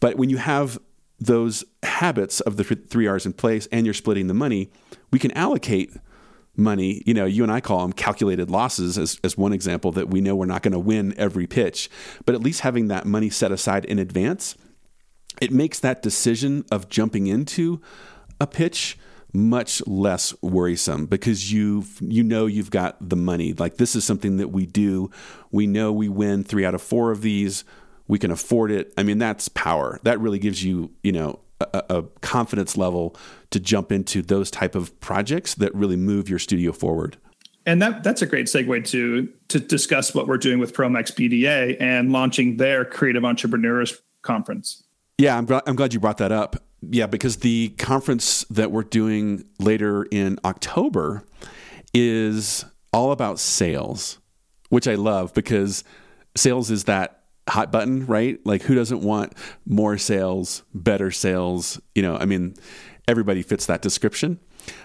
But 0.00 0.16
when 0.16 0.30
you 0.30 0.36
have 0.36 0.78
those 1.18 1.64
habits 1.82 2.40
of 2.40 2.56
the 2.56 2.64
three 2.64 3.06
r's 3.06 3.26
in 3.26 3.32
place 3.32 3.66
and 3.72 3.86
you're 3.86 3.94
splitting 3.94 4.26
the 4.26 4.34
money 4.34 4.70
we 5.10 5.18
can 5.18 5.30
allocate 5.32 5.90
money. 6.56 7.02
You 7.06 7.14
know, 7.14 7.24
you 7.24 7.42
and 7.42 7.52
I 7.52 7.60
call 7.60 7.82
them 7.82 7.92
calculated 7.92 8.50
losses 8.50 8.98
as, 8.98 9.20
as 9.22 9.36
one 9.36 9.52
example 9.52 9.92
that 9.92 10.08
we 10.08 10.20
know 10.20 10.34
we're 10.34 10.46
not 10.46 10.62
going 10.62 10.72
to 10.72 10.78
win 10.78 11.14
every 11.16 11.46
pitch, 11.46 11.90
but 12.24 12.34
at 12.34 12.42
least 12.42 12.60
having 12.60 12.88
that 12.88 13.06
money 13.06 13.30
set 13.30 13.52
aside 13.52 13.84
in 13.84 13.98
advance, 13.98 14.56
it 15.40 15.52
makes 15.52 15.80
that 15.80 16.02
decision 16.02 16.64
of 16.70 16.88
jumping 16.88 17.26
into 17.26 17.80
a 18.40 18.46
pitch 18.46 18.98
much 19.32 19.86
less 19.86 20.34
worrisome 20.42 21.04
because 21.06 21.52
you 21.52 21.84
you 22.00 22.22
know 22.22 22.46
you've 22.46 22.70
got 22.70 22.96
the 23.06 23.16
money. 23.16 23.52
Like 23.52 23.76
this 23.76 23.94
is 23.94 24.04
something 24.04 24.38
that 24.38 24.48
we 24.48 24.64
do. 24.66 25.10
We 25.50 25.66
know 25.66 25.92
we 25.92 26.08
win 26.08 26.42
3 26.42 26.64
out 26.64 26.74
of 26.74 26.82
4 26.82 27.10
of 27.10 27.20
these. 27.20 27.64
We 28.08 28.18
can 28.18 28.30
afford 28.30 28.70
it. 28.70 28.94
I 28.96 29.02
mean 29.02 29.18
that's 29.18 29.48
power. 29.48 30.00
That 30.04 30.20
really 30.20 30.38
gives 30.38 30.64
you, 30.64 30.92
you 31.02 31.12
know, 31.12 31.40
a, 31.60 31.84
a, 31.90 32.02
confidence 32.20 32.76
level 32.76 33.16
to 33.50 33.60
jump 33.60 33.90
into 33.90 34.22
those 34.22 34.50
type 34.50 34.74
of 34.74 34.98
projects 35.00 35.54
that 35.54 35.74
really 35.74 35.96
move 35.96 36.28
your 36.28 36.38
studio 36.38 36.72
forward. 36.72 37.16
And 37.64 37.82
that 37.82 38.04
that's 38.04 38.22
a 38.22 38.26
great 38.26 38.46
segue 38.46 38.86
to 38.90 39.28
to 39.48 39.58
discuss 39.58 40.14
what 40.14 40.28
we're 40.28 40.38
doing 40.38 40.58
with 40.58 40.72
Promax 40.72 41.12
BDA 41.12 41.76
and 41.80 42.12
launching 42.12 42.58
their 42.58 42.84
Creative 42.84 43.24
Entrepreneurs 43.24 44.00
Conference. 44.22 44.84
Yeah, 45.18 45.36
I'm 45.36 45.46
glad, 45.46 45.62
I'm 45.66 45.76
glad 45.76 45.92
you 45.92 46.00
brought 46.00 46.18
that 46.18 46.30
up. 46.30 46.56
Yeah, 46.82 47.06
because 47.06 47.38
the 47.38 47.70
conference 47.70 48.44
that 48.50 48.70
we're 48.70 48.82
doing 48.82 49.44
later 49.58 50.04
in 50.10 50.38
October 50.44 51.24
is 51.92 52.64
all 52.92 53.12
about 53.12 53.40
sales, 53.40 54.18
which 54.68 54.86
I 54.86 54.94
love 54.94 55.34
because 55.34 55.82
sales 56.36 56.70
is 56.70 56.84
that 56.84 57.24
hot 57.48 57.70
button, 57.70 58.06
right? 58.06 58.38
Like 58.44 58.62
who 58.62 58.74
doesn't 58.74 59.00
want 59.00 59.34
more 59.64 59.98
sales, 59.98 60.62
better 60.74 61.10
sales? 61.10 61.80
You 61.94 62.02
know, 62.02 62.16
I 62.16 62.24
mean, 62.24 62.54
everybody 63.08 63.42
fits 63.42 63.66
that 63.66 63.82
description. 63.82 64.40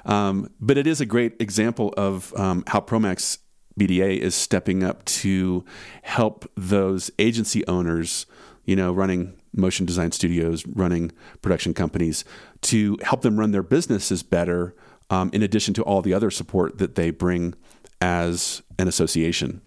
Um, 0.05 0.51
but 0.59 0.77
it 0.77 0.85
is 0.85 1.01
a 1.01 1.05
great 1.05 1.41
example 1.41 1.93
of 1.97 2.33
um, 2.37 2.63
how 2.67 2.81
Promax 2.81 3.39
BDA 3.79 4.17
is 4.17 4.35
stepping 4.35 4.83
up 4.83 5.03
to 5.05 5.65
help 6.03 6.49
those 6.55 7.09
agency 7.17 7.65
owners, 7.67 8.25
you 8.65 8.75
know, 8.75 8.91
running 8.91 9.39
motion 9.53 9.85
design 9.85 10.11
studios, 10.11 10.65
running 10.67 11.11
production 11.41 11.73
companies, 11.73 12.23
to 12.61 12.97
help 13.01 13.21
them 13.21 13.39
run 13.39 13.51
their 13.51 13.63
businesses 13.63 14.23
better, 14.23 14.75
um, 15.09 15.29
in 15.33 15.41
addition 15.41 15.73
to 15.73 15.83
all 15.83 16.01
the 16.01 16.13
other 16.13 16.29
support 16.29 16.77
that 16.77 16.95
they 16.95 17.11
bring 17.11 17.53
as 17.99 18.61
an 18.77 18.87
association. 18.87 19.61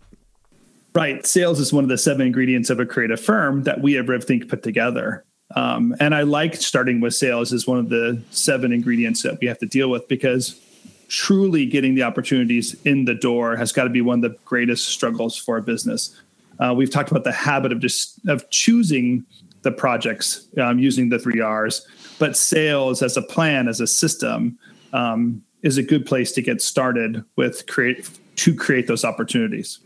Right. 0.95 1.27
Sales 1.27 1.59
is 1.59 1.73
one 1.73 1.83
of 1.83 1.91
the 1.91 1.99
seven 1.99 2.25
ingredients 2.27 2.71
of 2.71 2.79
a 2.79 2.87
creative 2.87 3.21
firm 3.21 3.65
that 3.65 3.81
we 3.81 3.99
at 3.99 4.07
RevThink 4.07 4.49
put 4.49 4.63
together. 4.63 5.25
Um, 5.57 5.95
and 5.99 6.15
I 6.15 6.23
like 6.23 6.55
starting 6.55 7.01
with 7.01 7.15
sales 7.15 7.53
as 7.53 7.67
one 7.67 7.79
of 7.79 7.89
the 7.89 8.23
seven 8.31 8.73
ingredients 8.73 9.23
that 9.23 9.39
we 9.41 9.49
have 9.49 9.59
to 9.59 9.67
deal 9.67 9.91
with 9.91 10.07
because 10.07 10.61
truly 11.09 11.67
getting 11.67 11.97
the 11.97 12.03
opportunities 12.05 12.75
in 12.85 13.05
the 13.05 13.15
door 13.15 13.57
has 13.57 13.73
got 13.73 13.85
to 13.85 13.91
be 13.91 14.01
one 14.01 14.25
of 14.25 14.31
the 14.31 14.39
greatest 14.45 14.89
struggles 14.89 15.37
for 15.37 15.57
a 15.57 15.63
business. 15.63 16.21
Uh, 16.61 16.73
we've 16.75 16.91
talked 16.91 17.11
about 17.11 17.25
the 17.25 17.33
habit 17.33 17.73
of 17.73 17.81
just 17.81 18.21
of 18.29 18.49
choosing 18.51 19.25
the 19.63 19.73
projects 19.73 20.47
um, 20.59 20.79
using 20.79 21.09
the 21.09 21.19
three 21.19 21.41
R's, 21.41 21.87
but 22.19 22.37
sales 22.37 23.03
as 23.03 23.17
a 23.17 23.23
plan, 23.23 23.67
as 23.67 23.81
a 23.81 23.87
system, 23.87 24.59
um, 24.93 25.43
is 25.63 25.77
a 25.77 25.83
good 25.83 26.07
place 26.07 26.33
to 26.33 26.43
get 26.43 26.63
started 26.63 27.25
with 27.37 27.67
create 27.67 28.09
to 28.37 28.55
create 28.55 28.87
those 28.87 29.05
opportunities. 29.05 29.81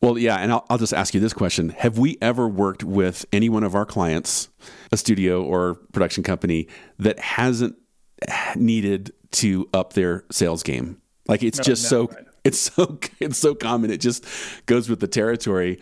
Well, 0.00 0.18
yeah, 0.18 0.36
and 0.36 0.52
I'll, 0.52 0.66
I'll 0.70 0.78
just 0.78 0.94
ask 0.94 1.14
you 1.14 1.20
this 1.20 1.32
question: 1.32 1.70
Have 1.70 1.98
we 1.98 2.18
ever 2.20 2.48
worked 2.48 2.84
with 2.84 3.26
any 3.32 3.48
one 3.48 3.64
of 3.64 3.74
our 3.74 3.86
clients, 3.86 4.48
a 4.92 4.96
studio 4.96 5.42
or 5.42 5.74
production 5.92 6.22
company, 6.22 6.68
that 6.98 7.18
hasn't 7.18 7.76
needed 8.56 9.12
to 9.32 9.68
up 9.72 9.92
their 9.94 10.24
sales 10.30 10.62
game? 10.62 11.00
Like 11.26 11.42
it's 11.42 11.58
no, 11.58 11.64
just 11.64 11.84
no, 11.84 11.88
so 11.88 12.06
right. 12.08 12.24
it's 12.44 12.58
so 12.58 12.98
it's 13.20 13.38
so 13.38 13.54
common. 13.54 13.90
It 13.90 14.00
just 14.00 14.24
goes 14.66 14.88
with 14.88 15.00
the 15.00 15.08
territory 15.08 15.80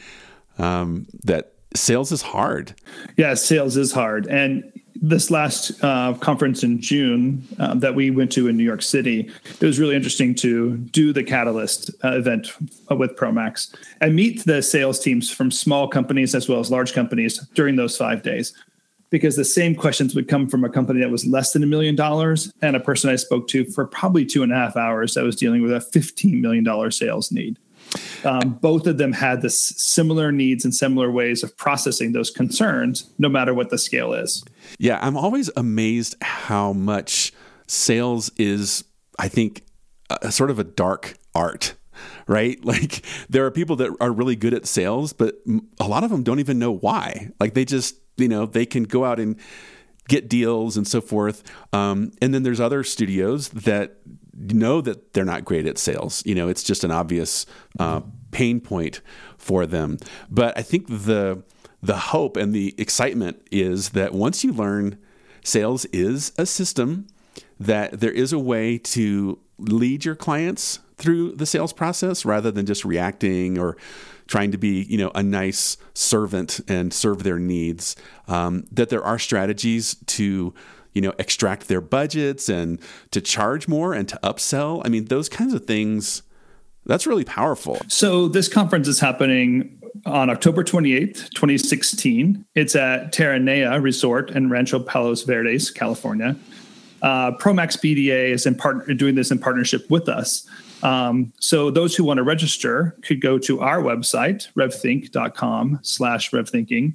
um, 0.58 1.06
that 1.24 1.52
sales 1.74 2.12
is 2.12 2.22
hard. 2.22 2.74
Yeah, 3.16 3.34
sales 3.34 3.76
is 3.76 3.92
hard, 3.92 4.26
and 4.26 4.72
this 5.02 5.30
last 5.30 5.72
uh, 5.82 6.14
conference 6.14 6.62
in 6.62 6.80
June 6.80 7.46
uh, 7.58 7.74
that 7.74 7.94
we 7.94 8.10
went 8.10 8.32
to 8.32 8.48
in 8.48 8.56
New 8.56 8.64
York 8.64 8.82
City, 8.82 9.30
it 9.60 9.66
was 9.66 9.78
really 9.78 9.96
interesting 9.96 10.34
to 10.36 10.76
do 10.76 11.12
the 11.12 11.22
Catalyst 11.22 11.90
uh, 12.04 12.12
event 12.12 12.48
with 12.90 13.16
Promax 13.16 13.74
and 14.00 14.14
meet 14.14 14.44
the 14.44 14.62
sales 14.62 15.00
teams 15.00 15.30
from 15.30 15.50
small 15.50 15.88
companies 15.88 16.34
as 16.34 16.48
well 16.48 16.60
as 16.60 16.70
large 16.70 16.92
companies 16.92 17.38
during 17.54 17.76
those 17.76 17.96
five 17.96 18.22
days. 18.22 18.52
Because 19.08 19.36
the 19.36 19.44
same 19.44 19.76
questions 19.76 20.16
would 20.16 20.26
come 20.26 20.48
from 20.48 20.64
a 20.64 20.68
company 20.68 21.00
that 21.00 21.10
was 21.10 21.24
less 21.24 21.52
than 21.52 21.62
a 21.62 21.66
million 21.66 21.94
dollars 21.94 22.52
and 22.60 22.74
a 22.74 22.80
person 22.80 23.08
I 23.08 23.16
spoke 23.16 23.46
to 23.48 23.64
for 23.64 23.86
probably 23.86 24.26
two 24.26 24.42
and 24.42 24.50
a 24.50 24.56
half 24.56 24.76
hours 24.76 25.14
that 25.14 25.22
was 25.22 25.36
dealing 25.36 25.62
with 25.62 25.72
a 25.72 25.78
$15 25.78 26.40
million 26.40 26.90
sales 26.90 27.30
need. 27.30 27.56
Um, 28.24 28.58
both 28.60 28.86
of 28.86 28.98
them 28.98 29.12
had 29.12 29.42
this 29.42 29.60
similar 29.76 30.32
needs 30.32 30.64
and 30.64 30.74
similar 30.74 31.10
ways 31.10 31.42
of 31.42 31.56
processing 31.56 32.12
those 32.12 32.30
concerns, 32.30 33.08
no 33.18 33.28
matter 33.28 33.54
what 33.54 33.70
the 33.70 33.78
scale 33.78 34.12
is. 34.12 34.44
Yeah, 34.78 34.98
I'm 35.02 35.16
always 35.16 35.50
amazed 35.56 36.16
how 36.20 36.72
much 36.72 37.32
sales 37.66 38.30
is, 38.36 38.84
I 39.18 39.28
think, 39.28 39.64
a, 40.10 40.30
sort 40.30 40.50
of 40.50 40.58
a 40.58 40.64
dark 40.64 41.16
art 41.34 41.74
right? 42.26 42.58
Like 42.64 43.04
there 43.30 43.46
are 43.46 43.50
people 43.50 43.76
that 43.76 43.96
are 44.00 44.12
really 44.12 44.36
good 44.36 44.52
at 44.52 44.66
sales, 44.66 45.12
but 45.12 45.36
a 45.80 45.86
lot 45.86 46.04
of 46.04 46.10
them 46.10 46.22
don't 46.22 46.40
even 46.40 46.58
know 46.58 46.72
why. 46.72 47.30
Like 47.40 47.54
they 47.54 47.64
just, 47.64 47.96
you 48.16 48.28
know, 48.28 48.44
they 48.44 48.66
can 48.66 48.82
go 48.82 49.04
out 49.04 49.18
and 49.18 49.38
get 50.08 50.28
deals 50.28 50.76
and 50.76 50.86
so 50.86 51.00
forth. 51.00 51.42
Um, 51.72 52.12
and 52.20 52.34
then 52.34 52.42
there's 52.42 52.60
other 52.60 52.84
studios 52.84 53.48
that 53.50 53.98
know 54.36 54.80
that 54.80 55.12
they're 55.12 55.24
not 55.24 55.44
great 55.44 55.66
at 55.66 55.78
sales. 55.78 56.22
You 56.26 56.34
know, 56.34 56.48
it's 56.48 56.62
just 56.62 56.84
an 56.84 56.90
obvious 56.90 57.46
uh, 57.78 58.00
pain 58.30 58.60
point 58.60 59.00
for 59.38 59.66
them. 59.66 59.98
But 60.30 60.56
I 60.58 60.62
think 60.62 60.88
the 60.88 61.42
the 61.86 61.96
hope 61.96 62.36
and 62.36 62.52
the 62.52 62.74
excitement 62.78 63.40
is 63.50 63.90
that 63.90 64.12
once 64.12 64.42
you 64.42 64.52
learn 64.52 64.98
sales 65.44 65.84
is 65.86 66.32
a 66.36 66.44
system, 66.44 67.06
that 67.60 68.00
there 68.00 68.10
is 68.10 68.32
a 68.32 68.38
way 68.38 68.76
to 68.76 69.38
lead 69.58 70.04
your 70.04 70.16
clients 70.16 70.80
through 70.96 71.32
the 71.32 71.46
sales 71.46 71.72
process 71.72 72.24
rather 72.24 72.50
than 72.50 72.66
just 72.66 72.84
reacting 72.84 73.58
or 73.58 73.76
trying 74.26 74.50
to 74.50 74.58
be 74.58 74.82
you 74.88 74.98
know 74.98 75.12
a 75.14 75.22
nice 75.22 75.76
servant 75.94 76.60
and 76.66 76.92
serve 76.92 77.22
their 77.22 77.38
needs 77.38 77.94
um, 78.26 78.64
that 78.72 78.88
there 78.88 79.04
are 79.04 79.18
strategies 79.18 79.94
to 80.06 80.52
you 80.92 81.02
know, 81.02 81.12
extract 81.18 81.68
their 81.68 81.82
budgets 81.82 82.48
and 82.48 82.80
to 83.10 83.20
charge 83.20 83.68
more 83.68 83.92
and 83.92 84.08
to 84.08 84.18
upsell. 84.22 84.80
I 84.82 84.88
mean, 84.88 85.04
those 85.04 85.28
kinds 85.28 85.52
of 85.52 85.66
things, 85.66 86.22
that's 86.86 87.06
really 87.06 87.22
powerful. 87.22 87.82
So 87.86 88.28
this 88.28 88.48
conference 88.48 88.88
is 88.88 88.98
happening 88.98 89.78
on 90.04 90.30
October 90.30 90.62
28th, 90.62 91.30
2016. 91.30 92.44
It's 92.54 92.76
at 92.76 93.12
Terranea 93.12 93.82
Resort 93.82 94.30
in 94.30 94.50
Rancho 94.50 94.80
Palos 94.80 95.22
Verdes, 95.22 95.70
California. 95.70 96.36
Uh, 97.02 97.32
Promax 97.32 97.78
BDA 97.78 98.30
is 98.30 98.46
in 98.46 98.54
part- 98.54 98.86
doing 98.96 99.14
this 99.14 99.30
in 99.30 99.38
partnership 99.38 99.88
with 99.90 100.08
us. 100.08 100.48
Um, 100.82 101.32
so 101.40 101.70
those 101.70 101.96
who 101.96 102.04
want 102.04 102.18
to 102.18 102.22
register 102.22 102.96
could 103.02 103.20
go 103.20 103.38
to 103.38 103.60
our 103.60 103.82
website, 103.82 104.52
revthink.com 104.54 105.80
slash 105.82 106.30
revthinking, 106.30 106.94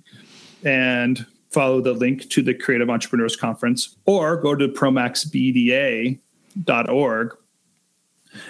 and 0.63 1.25
follow 1.49 1.81
the 1.81 1.93
link 1.93 2.29
to 2.29 2.41
the 2.41 2.53
Creative 2.53 2.89
Entrepreneurs 2.89 3.35
Conference 3.35 3.97
or 4.05 4.37
go 4.37 4.55
to 4.55 4.67
promaxbda.org 4.67 7.37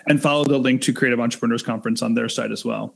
and 0.08 0.22
follow 0.22 0.44
the 0.44 0.60
link 0.60 0.82
to 0.84 0.94
Creative 0.94 1.20
Entrepreneurs 1.20 1.64
Conference 1.64 2.02
on 2.02 2.14
their 2.14 2.30
site 2.30 2.52
as 2.52 2.64
well. 2.64 2.96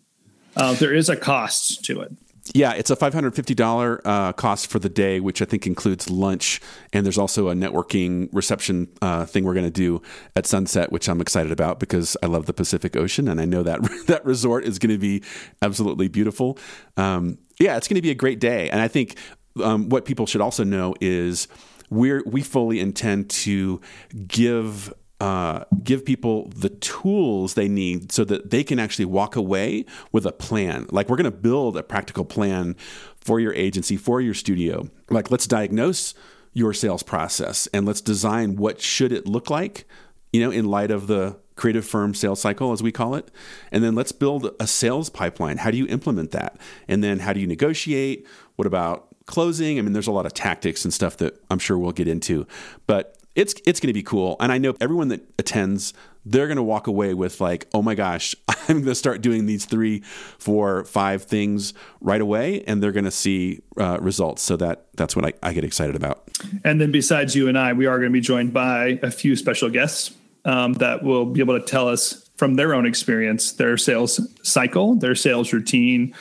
Uh, 0.56 0.74
there 0.74 0.94
is 0.94 1.10
a 1.10 1.16
cost 1.16 1.84
to 1.86 2.02
it. 2.02 2.12
Yeah, 2.54 2.74
it's 2.74 2.92
a 2.92 2.96
$550 2.96 4.02
uh, 4.06 4.34
cost 4.34 4.68
for 4.68 4.78
the 4.78 4.90
day, 4.90 5.20
which 5.20 5.42
I 5.42 5.46
think 5.46 5.66
includes 5.66 6.12
lunch. 6.12 6.62
And 6.94 7.04
there's 7.04 7.18
also 7.18 7.50
a 7.50 7.56
networking 7.56 8.30
reception 8.32 8.88
uh, 9.02 9.26
thing 9.26 9.46
we're 9.46 9.56
going 9.56 9.66
to 9.66 9.72
do 9.72 10.02
at 10.36 10.46
sunset, 10.46 10.92
which 10.92 11.10
I'm 11.10 11.22
excited 11.22 11.52
about 11.52 11.80
because 11.80 12.16
I 12.22 12.28
love 12.28 12.46
the 12.46 12.54
Pacific 12.54 12.96
Ocean. 12.96 13.28
And 13.28 13.42
I 13.42 13.46
know 13.46 13.64
that 13.64 13.82
that 14.08 14.24
resort 14.26 14.64
is 14.64 14.78
going 14.78 14.94
to 14.94 15.00
be 15.00 15.24
absolutely 15.64 16.08
beautiful. 16.08 16.60
Um, 16.98 17.40
yeah, 17.60 17.78
it's 17.78 17.88
going 17.88 17.96
to 17.96 18.02
be 18.02 18.12
a 18.12 18.16
great 18.16 18.40
day. 18.40 18.70
And 18.70 18.80
I 18.80 18.90
think 18.90 19.18
um, 19.64 19.90
what 19.90 20.06
people 20.06 20.28
should 20.28 20.42
also 20.42 20.64
know 20.64 20.94
is 21.02 21.48
we 21.90 22.22
we 22.22 22.42
fully 22.42 22.80
intend 22.80 23.30
to 23.30 23.82
give 24.28 24.94
uh, 25.22 25.64
give 25.84 26.04
people 26.04 26.50
the 26.50 26.70
tools 26.70 27.54
they 27.54 27.68
need 27.68 28.12
so 28.12 28.26
that 28.26 28.50
they 28.50 28.64
can 28.64 28.80
actually 28.80 29.06
walk 29.06 29.36
away 29.36 29.86
with 30.12 30.26
a 30.26 30.32
plan. 30.32 30.88
Like 30.92 31.10
we're 31.10 31.16
going 31.16 31.26
to 31.26 31.32
build 31.32 31.78
a 31.78 31.84
practical 31.84 32.26
plan 32.26 32.76
for 33.18 33.40
your 33.40 33.54
agency, 33.54 33.96
for 33.98 34.20
your 34.20 34.34
studio. 34.34 34.90
Like 35.10 35.32
let's 35.32 35.48
diagnose 35.48 36.14
your 36.54 36.74
sales 36.74 37.04
process 37.04 37.68
and 37.74 37.86
let's 37.86 38.02
design 38.02 38.56
what 38.56 38.82
should 38.82 39.12
it 39.12 39.26
look 39.26 39.50
like, 39.50 39.88
you 40.34 40.42
know, 40.42 40.52
in 40.52 40.66
light 40.66 40.92
of 40.92 41.08
the 41.08 41.38
creative 41.56 41.86
firm 41.86 42.14
sales 42.14 42.42
cycle 42.42 42.74
as 42.74 42.84
we 42.84 42.92
call 42.92 43.16
it. 43.16 43.32
And 43.72 43.82
then 43.84 43.96
let's 43.96 44.12
build 44.12 44.54
a 44.60 44.68
sales 44.68 45.10
pipeline. 45.10 45.58
How 45.58 45.72
do 45.72 45.78
you 45.78 45.88
implement 45.88 46.32
that? 46.32 46.58
And 46.90 47.02
then 47.02 47.20
how 47.20 47.32
do 47.32 47.40
you 47.40 47.48
negotiate? 47.48 48.28
What 48.58 48.66
about 48.66 49.16
closing. 49.26 49.80
I 49.80 49.82
mean, 49.82 49.94
there's 49.94 50.08
a 50.08 50.12
lot 50.12 50.26
of 50.26 50.34
tactics 50.34 50.84
and 50.86 50.94
stuff 50.94 51.18
that 51.18 51.42
I'm 51.50 51.60
sure 51.60 51.78
we'll 51.78 51.92
get 51.92 52.08
into, 52.08 52.46
but 52.88 53.15
it's 53.36 53.54
it's 53.66 53.80
going 53.80 53.90
to 53.90 53.94
be 53.94 54.04
cool. 54.04 54.38
And 54.40 54.52
I 54.52 54.58
know 54.58 54.74
everyone 54.80 55.10
that 55.10 55.22
attends, 55.38 55.94
they're 56.26 56.48
going 56.48 56.58
to 56.58 56.64
walk 56.64 56.88
away 56.88 57.14
with 57.14 57.42
like, 57.42 57.68
oh 57.74 57.82
my 57.82 57.94
gosh, 57.94 58.36
I'm 58.48 58.78
going 58.78 58.86
to 58.86 58.96
start 58.96 59.22
doing 59.22 59.46
these 59.46 59.66
three, 59.66 60.02
four, 60.40 60.86
five 60.86 61.24
things 61.24 61.74
right 62.02 62.22
away, 62.22 62.64
and 62.66 62.82
they're 62.82 62.92
going 62.92 63.06
to 63.06 63.12
see 63.12 63.62
uh, 63.78 64.00
results. 64.02 64.42
So 64.42 64.58
that 64.58 64.88
that's 64.96 65.16
what 65.16 65.26
I, 65.26 65.34
I 65.44 65.54
get 65.54 65.64
excited 65.64 65.96
about. 65.96 66.24
And 66.64 66.82
then 66.82 66.92
besides 66.92 67.36
you 67.36 67.48
and 67.48 67.58
I, 67.58 67.74
we 67.74 67.86
are 67.86 67.98
going 67.98 68.10
to 68.10 68.14
be 68.14 68.22
joined 68.22 68.54
by 68.54 69.00
a 69.04 69.12
few 69.12 69.36
special 69.36 69.70
guests 69.70 70.16
um, 70.46 70.74
that 70.74 71.04
will 71.04 71.26
be 71.26 71.42
able 71.42 71.60
to 71.60 71.66
tell 71.66 71.88
us 71.88 72.30
from 72.38 72.56
their 72.56 72.74
own 72.74 72.86
experience, 72.86 73.54
their 73.54 73.78
sales 73.78 74.20
cycle, 74.44 74.96
their 74.96 75.16
sales 75.16 75.54
routine, 75.54 76.14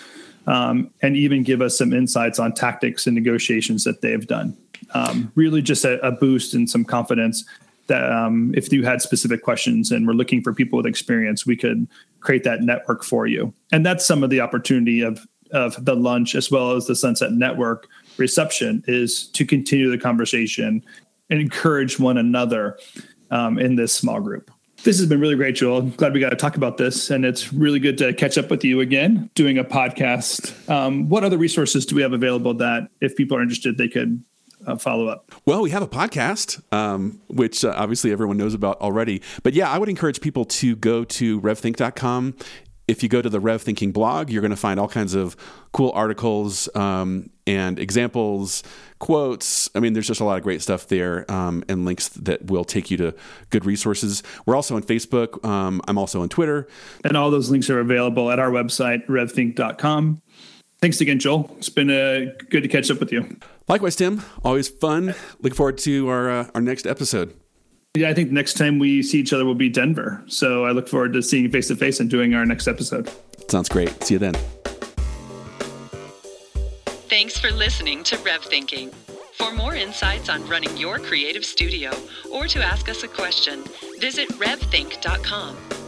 um, 0.46 0.90
and 1.03 1.16
even 1.16 1.42
give 1.42 1.61
us 1.61 1.77
some 1.77 1.92
insights 1.92 2.38
on 2.38 2.53
tactics 2.53 3.07
and 3.07 3.14
negotiations 3.14 3.85
that 3.85 4.00
they've 4.00 4.27
done. 4.27 4.57
Um, 4.94 5.33
really, 5.35 5.61
just 5.61 5.85
a, 5.85 6.00
a, 6.07 6.12
boost 6.12 6.54
and 6.54 6.70
some 6.70 6.85
confidence 6.85 7.44
that 7.88 8.11
um, 8.11 8.54
if 8.57 8.72
you 8.72 8.85
had 8.85 9.02
specific 9.02 9.42
questions 9.42 9.90
and 9.90 10.07
we're 10.07 10.14
looking 10.14 10.40
for 10.40 10.54
people 10.54 10.76
with 10.76 10.87
experience, 10.87 11.44
we 11.44 11.57
could 11.57 11.88
create 12.20 12.44
that 12.44 12.62
network 12.62 13.04
for 13.04 13.26
you. 13.26 13.52
And 13.72 13.85
that's 13.85 14.07
some 14.07 14.22
of 14.22 14.30
the 14.30 14.40
opportunity 14.40 15.00
of 15.00 15.26
of 15.50 15.83
the 15.85 15.94
lunch 15.94 16.35
as 16.35 16.50
well 16.50 16.72
as 16.72 16.87
the 16.87 16.96
Sunset 16.96 17.33
Network 17.33 17.87
reception 18.16 18.83
is 18.87 19.26
to 19.28 19.46
continue 19.46 19.90
the 19.90 19.98
conversation 19.98 20.85
and 21.30 21.40
encourage 21.40 21.98
one 21.98 22.18
another 22.18 22.78
um, 23.30 23.59
in 23.59 23.76
this 23.76 23.92
small 23.92 24.20
group. 24.20 24.50
This 24.83 24.98
has 24.98 25.07
been 25.07 25.20
really 25.20 25.37
great, 25.37 25.54
Joel. 25.54 25.83
glad 25.83 26.12
we 26.12 26.20
got 26.20 26.30
to 26.30 26.37
talk 26.37 26.57
about 26.57 26.76
this, 26.76 27.09
and 27.09 27.24
it's 27.24 27.52
really 27.52 27.78
good 27.78 27.96
to 27.98 28.12
catch 28.12 28.37
up 28.37 28.50
with 28.50 28.64
you 28.64 28.80
again, 28.80 29.30
doing 29.35 29.57
a 29.57 29.64
podcast. 29.64 30.68
Um, 30.68 31.09
what 31.09 31.24
other 31.24 31.38
resources 31.38 31.87
do 31.87 31.96
we 31.96 32.02
have 32.02 32.12
available 32.12 32.52
that, 32.54 32.90
if 33.00 33.16
people 33.16 33.37
are 33.37 33.42
interested, 33.42 33.78
they 33.78 33.88
could 33.88 34.22
uh, 34.66 34.77
follow 34.77 35.09
up? 35.09 35.31
Well, 35.46 35.62
we 35.62 35.70
have 35.70 35.83
a 35.83 35.88
podcast, 35.88 36.62
um, 36.72 37.20
which 37.29 37.64
uh, 37.64 37.74
obviously 37.77 38.12
everyone 38.12 38.37
knows 38.37 38.55
about 38.55 38.81
already. 38.81 39.22
But 39.42 39.55
yeah, 39.55 39.70
I 39.70 39.79
would 39.79 39.88
encourage 39.88 40.20
people 40.20 40.44
to 40.46 40.77
go 40.77 41.05
to 41.05 41.40
revthink.com 41.40 42.35
if 42.87 43.03
you 43.03 43.09
go 43.09 43.22
to 43.22 43.31
the 43.31 43.40
Rev 43.40 43.62
Thinking 43.62 43.92
blog, 43.92 44.31
you're 44.31 44.42
going 44.42 44.50
to 44.50 44.57
find 44.57 44.79
all 44.79 44.88
kinds 44.88 45.14
of 45.14 45.37
cool 45.72 45.90
articles 45.94 46.68
um, 46.77 47.31
and 47.46 47.79
examples, 47.79 48.62
quotes. 48.98 49.70
I 49.74 49.81
mean, 49.81 49.94
there's 49.94 50.07
just 50.07 50.20
a 50.20 50.24
lot 50.24 50.37
of 50.37 50.42
great 50.42 50.61
stuff 50.61 50.88
there 50.88 51.31
um, 51.31 51.64
and 51.68 51.85
links 51.85 52.09
that 52.11 52.46
will 52.46 52.64
take 52.64 52.90
you 52.90 52.96
to 52.98 53.14
good 53.50 53.64
resources. 53.64 54.22
We're 54.44 54.57
also 54.57 54.77
on 54.77 54.83
Facebook. 54.83 55.44
Um, 55.44 55.81
I'm 55.88 55.96
also 55.96 56.20
on 56.20 56.29
Twitter. 56.29 56.68
And 57.05 57.16
all 57.16 57.31
those 57.31 57.50
links 57.50 57.70
are 57.70 57.81
available 57.81 58.31
at 58.31 58.38
our 58.38 58.50
website, 58.50 59.07
revthink.com. 59.07 60.20
Thanks 60.84 61.00
again, 61.00 61.18
Joel. 61.18 61.50
It's 61.56 61.70
been 61.70 61.88
uh, 61.88 62.34
good 62.50 62.62
to 62.62 62.68
catch 62.68 62.90
up 62.90 63.00
with 63.00 63.10
you. 63.10 63.38
Likewise, 63.68 63.96
Tim. 63.96 64.22
Always 64.44 64.68
fun. 64.68 65.14
Look 65.40 65.54
forward 65.54 65.78
to 65.78 66.10
our 66.10 66.30
uh, 66.30 66.50
our 66.54 66.60
next 66.60 66.86
episode. 66.86 67.34
Yeah, 67.94 68.10
I 68.10 68.12
think 68.12 68.30
next 68.30 68.58
time 68.58 68.78
we 68.78 69.02
see 69.02 69.18
each 69.18 69.32
other 69.32 69.46
will 69.46 69.54
be 69.54 69.70
Denver. 69.70 70.22
So 70.26 70.66
I 70.66 70.72
look 70.72 70.86
forward 70.86 71.14
to 71.14 71.22
seeing 71.22 71.44
you 71.44 71.50
face 71.50 71.68
to 71.68 71.74
face 71.74 72.00
and 72.00 72.10
doing 72.10 72.34
our 72.34 72.44
next 72.44 72.68
episode. 72.68 73.10
Sounds 73.48 73.70
great. 73.70 74.04
See 74.04 74.16
you 74.16 74.18
then. 74.18 74.34
Thanks 77.08 77.38
for 77.38 77.50
listening 77.50 78.04
to 78.04 78.18
Rev 78.18 78.42
Thinking. 78.42 78.90
For 79.38 79.54
more 79.54 79.74
insights 79.74 80.28
on 80.28 80.46
running 80.46 80.76
your 80.76 80.98
creative 80.98 81.46
studio 81.46 81.92
or 82.30 82.46
to 82.48 82.62
ask 82.62 82.90
us 82.90 83.04
a 83.04 83.08
question, 83.08 83.64
visit 84.00 84.28
revthink.com. 84.32 85.83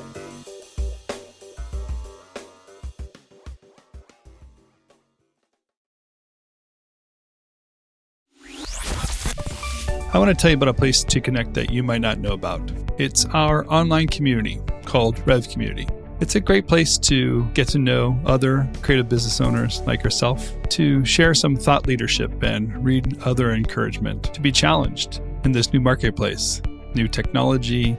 I 10.16 10.18
want 10.18 10.31
to 10.31 10.35
tell 10.35 10.50
you 10.50 10.57
about 10.57 10.70
a 10.70 10.72
place 10.72 11.05
to 11.05 11.20
connect 11.20 11.52
that 11.52 11.70
you 11.70 11.83
might 11.83 12.00
not 12.00 12.20
know 12.20 12.33
about. 12.33 12.72
It's 12.96 13.26
our 13.35 13.66
online 13.70 14.07
community 14.07 14.62
called 14.87 15.20
Rev 15.26 15.46
Community. 15.46 15.87
It's 16.20 16.37
a 16.37 16.40
great 16.40 16.66
place 16.66 16.96
to 17.00 17.44
get 17.52 17.68
to 17.68 17.79
know 17.79 18.18
other 18.24 18.66
creative 18.81 19.11
business 19.11 19.42
owners 19.42 19.83
like 19.83 20.02
yourself, 20.02 20.50
to 20.70 21.05
share 21.05 21.35
some 21.35 21.55
thought 21.55 21.87
leadership 21.87 22.42
and 22.42 22.83
read 22.83 23.20
other 23.24 23.52
encouragement, 23.52 24.33
to 24.33 24.40
be 24.40 24.50
challenged 24.50 25.20
in 25.44 25.52
this 25.52 25.70
new 25.74 25.81
marketplace, 25.81 26.62
new 26.94 27.09
technology, 27.09 27.94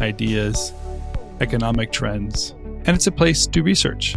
ideas, 0.00 0.72
economic 1.40 1.92
trends. 1.92 2.50
And 2.84 2.88
it's 2.88 3.06
a 3.06 3.12
place 3.12 3.46
to 3.46 3.62
research. 3.62 4.16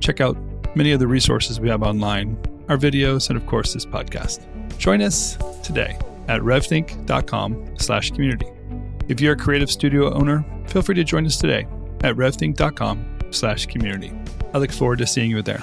Check 0.00 0.20
out 0.20 0.36
many 0.76 0.92
of 0.92 1.00
the 1.00 1.06
resources 1.06 1.60
we 1.60 1.70
have 1.70 1.82
online, 1.82 2.36
our 2.68 2.76
videos, 2.76 3.30
and 3.30 3.38
of 3.38 3.46
course, 3.46 3.72
this 3.72 3.86
podcast. 3.86 4.40
Join 4.76 5.00
us 5.00 5.38
today 5.62 5.96
at 6.30 6.40
revthink.com 6.42 7.74
slash 7.78 8.12
community. 8.12 8.46
If 9.08 9.20
you're 9.20 9.32
a 9.32 9.36
creative 9.36 9.70
studio 9.70 10.14
owner, 10.14 10.44
feel 10.68 10.80
free 10.82 10.94
to 10.94 11.04
join 11.04 11.26
us 11.26 11.36
today 11.36 11.66
at 12.02 12.14
revthink.com 12.14 13.18
slash 13.30 13.66
community. 13.66 14.12
I 14.54 14.58
look 14.58 14.70
forward 14.70 14.98
to 14.98 15.06
seeing 15.06 15.30
you 15.30 15.42
there. 15.42 15.62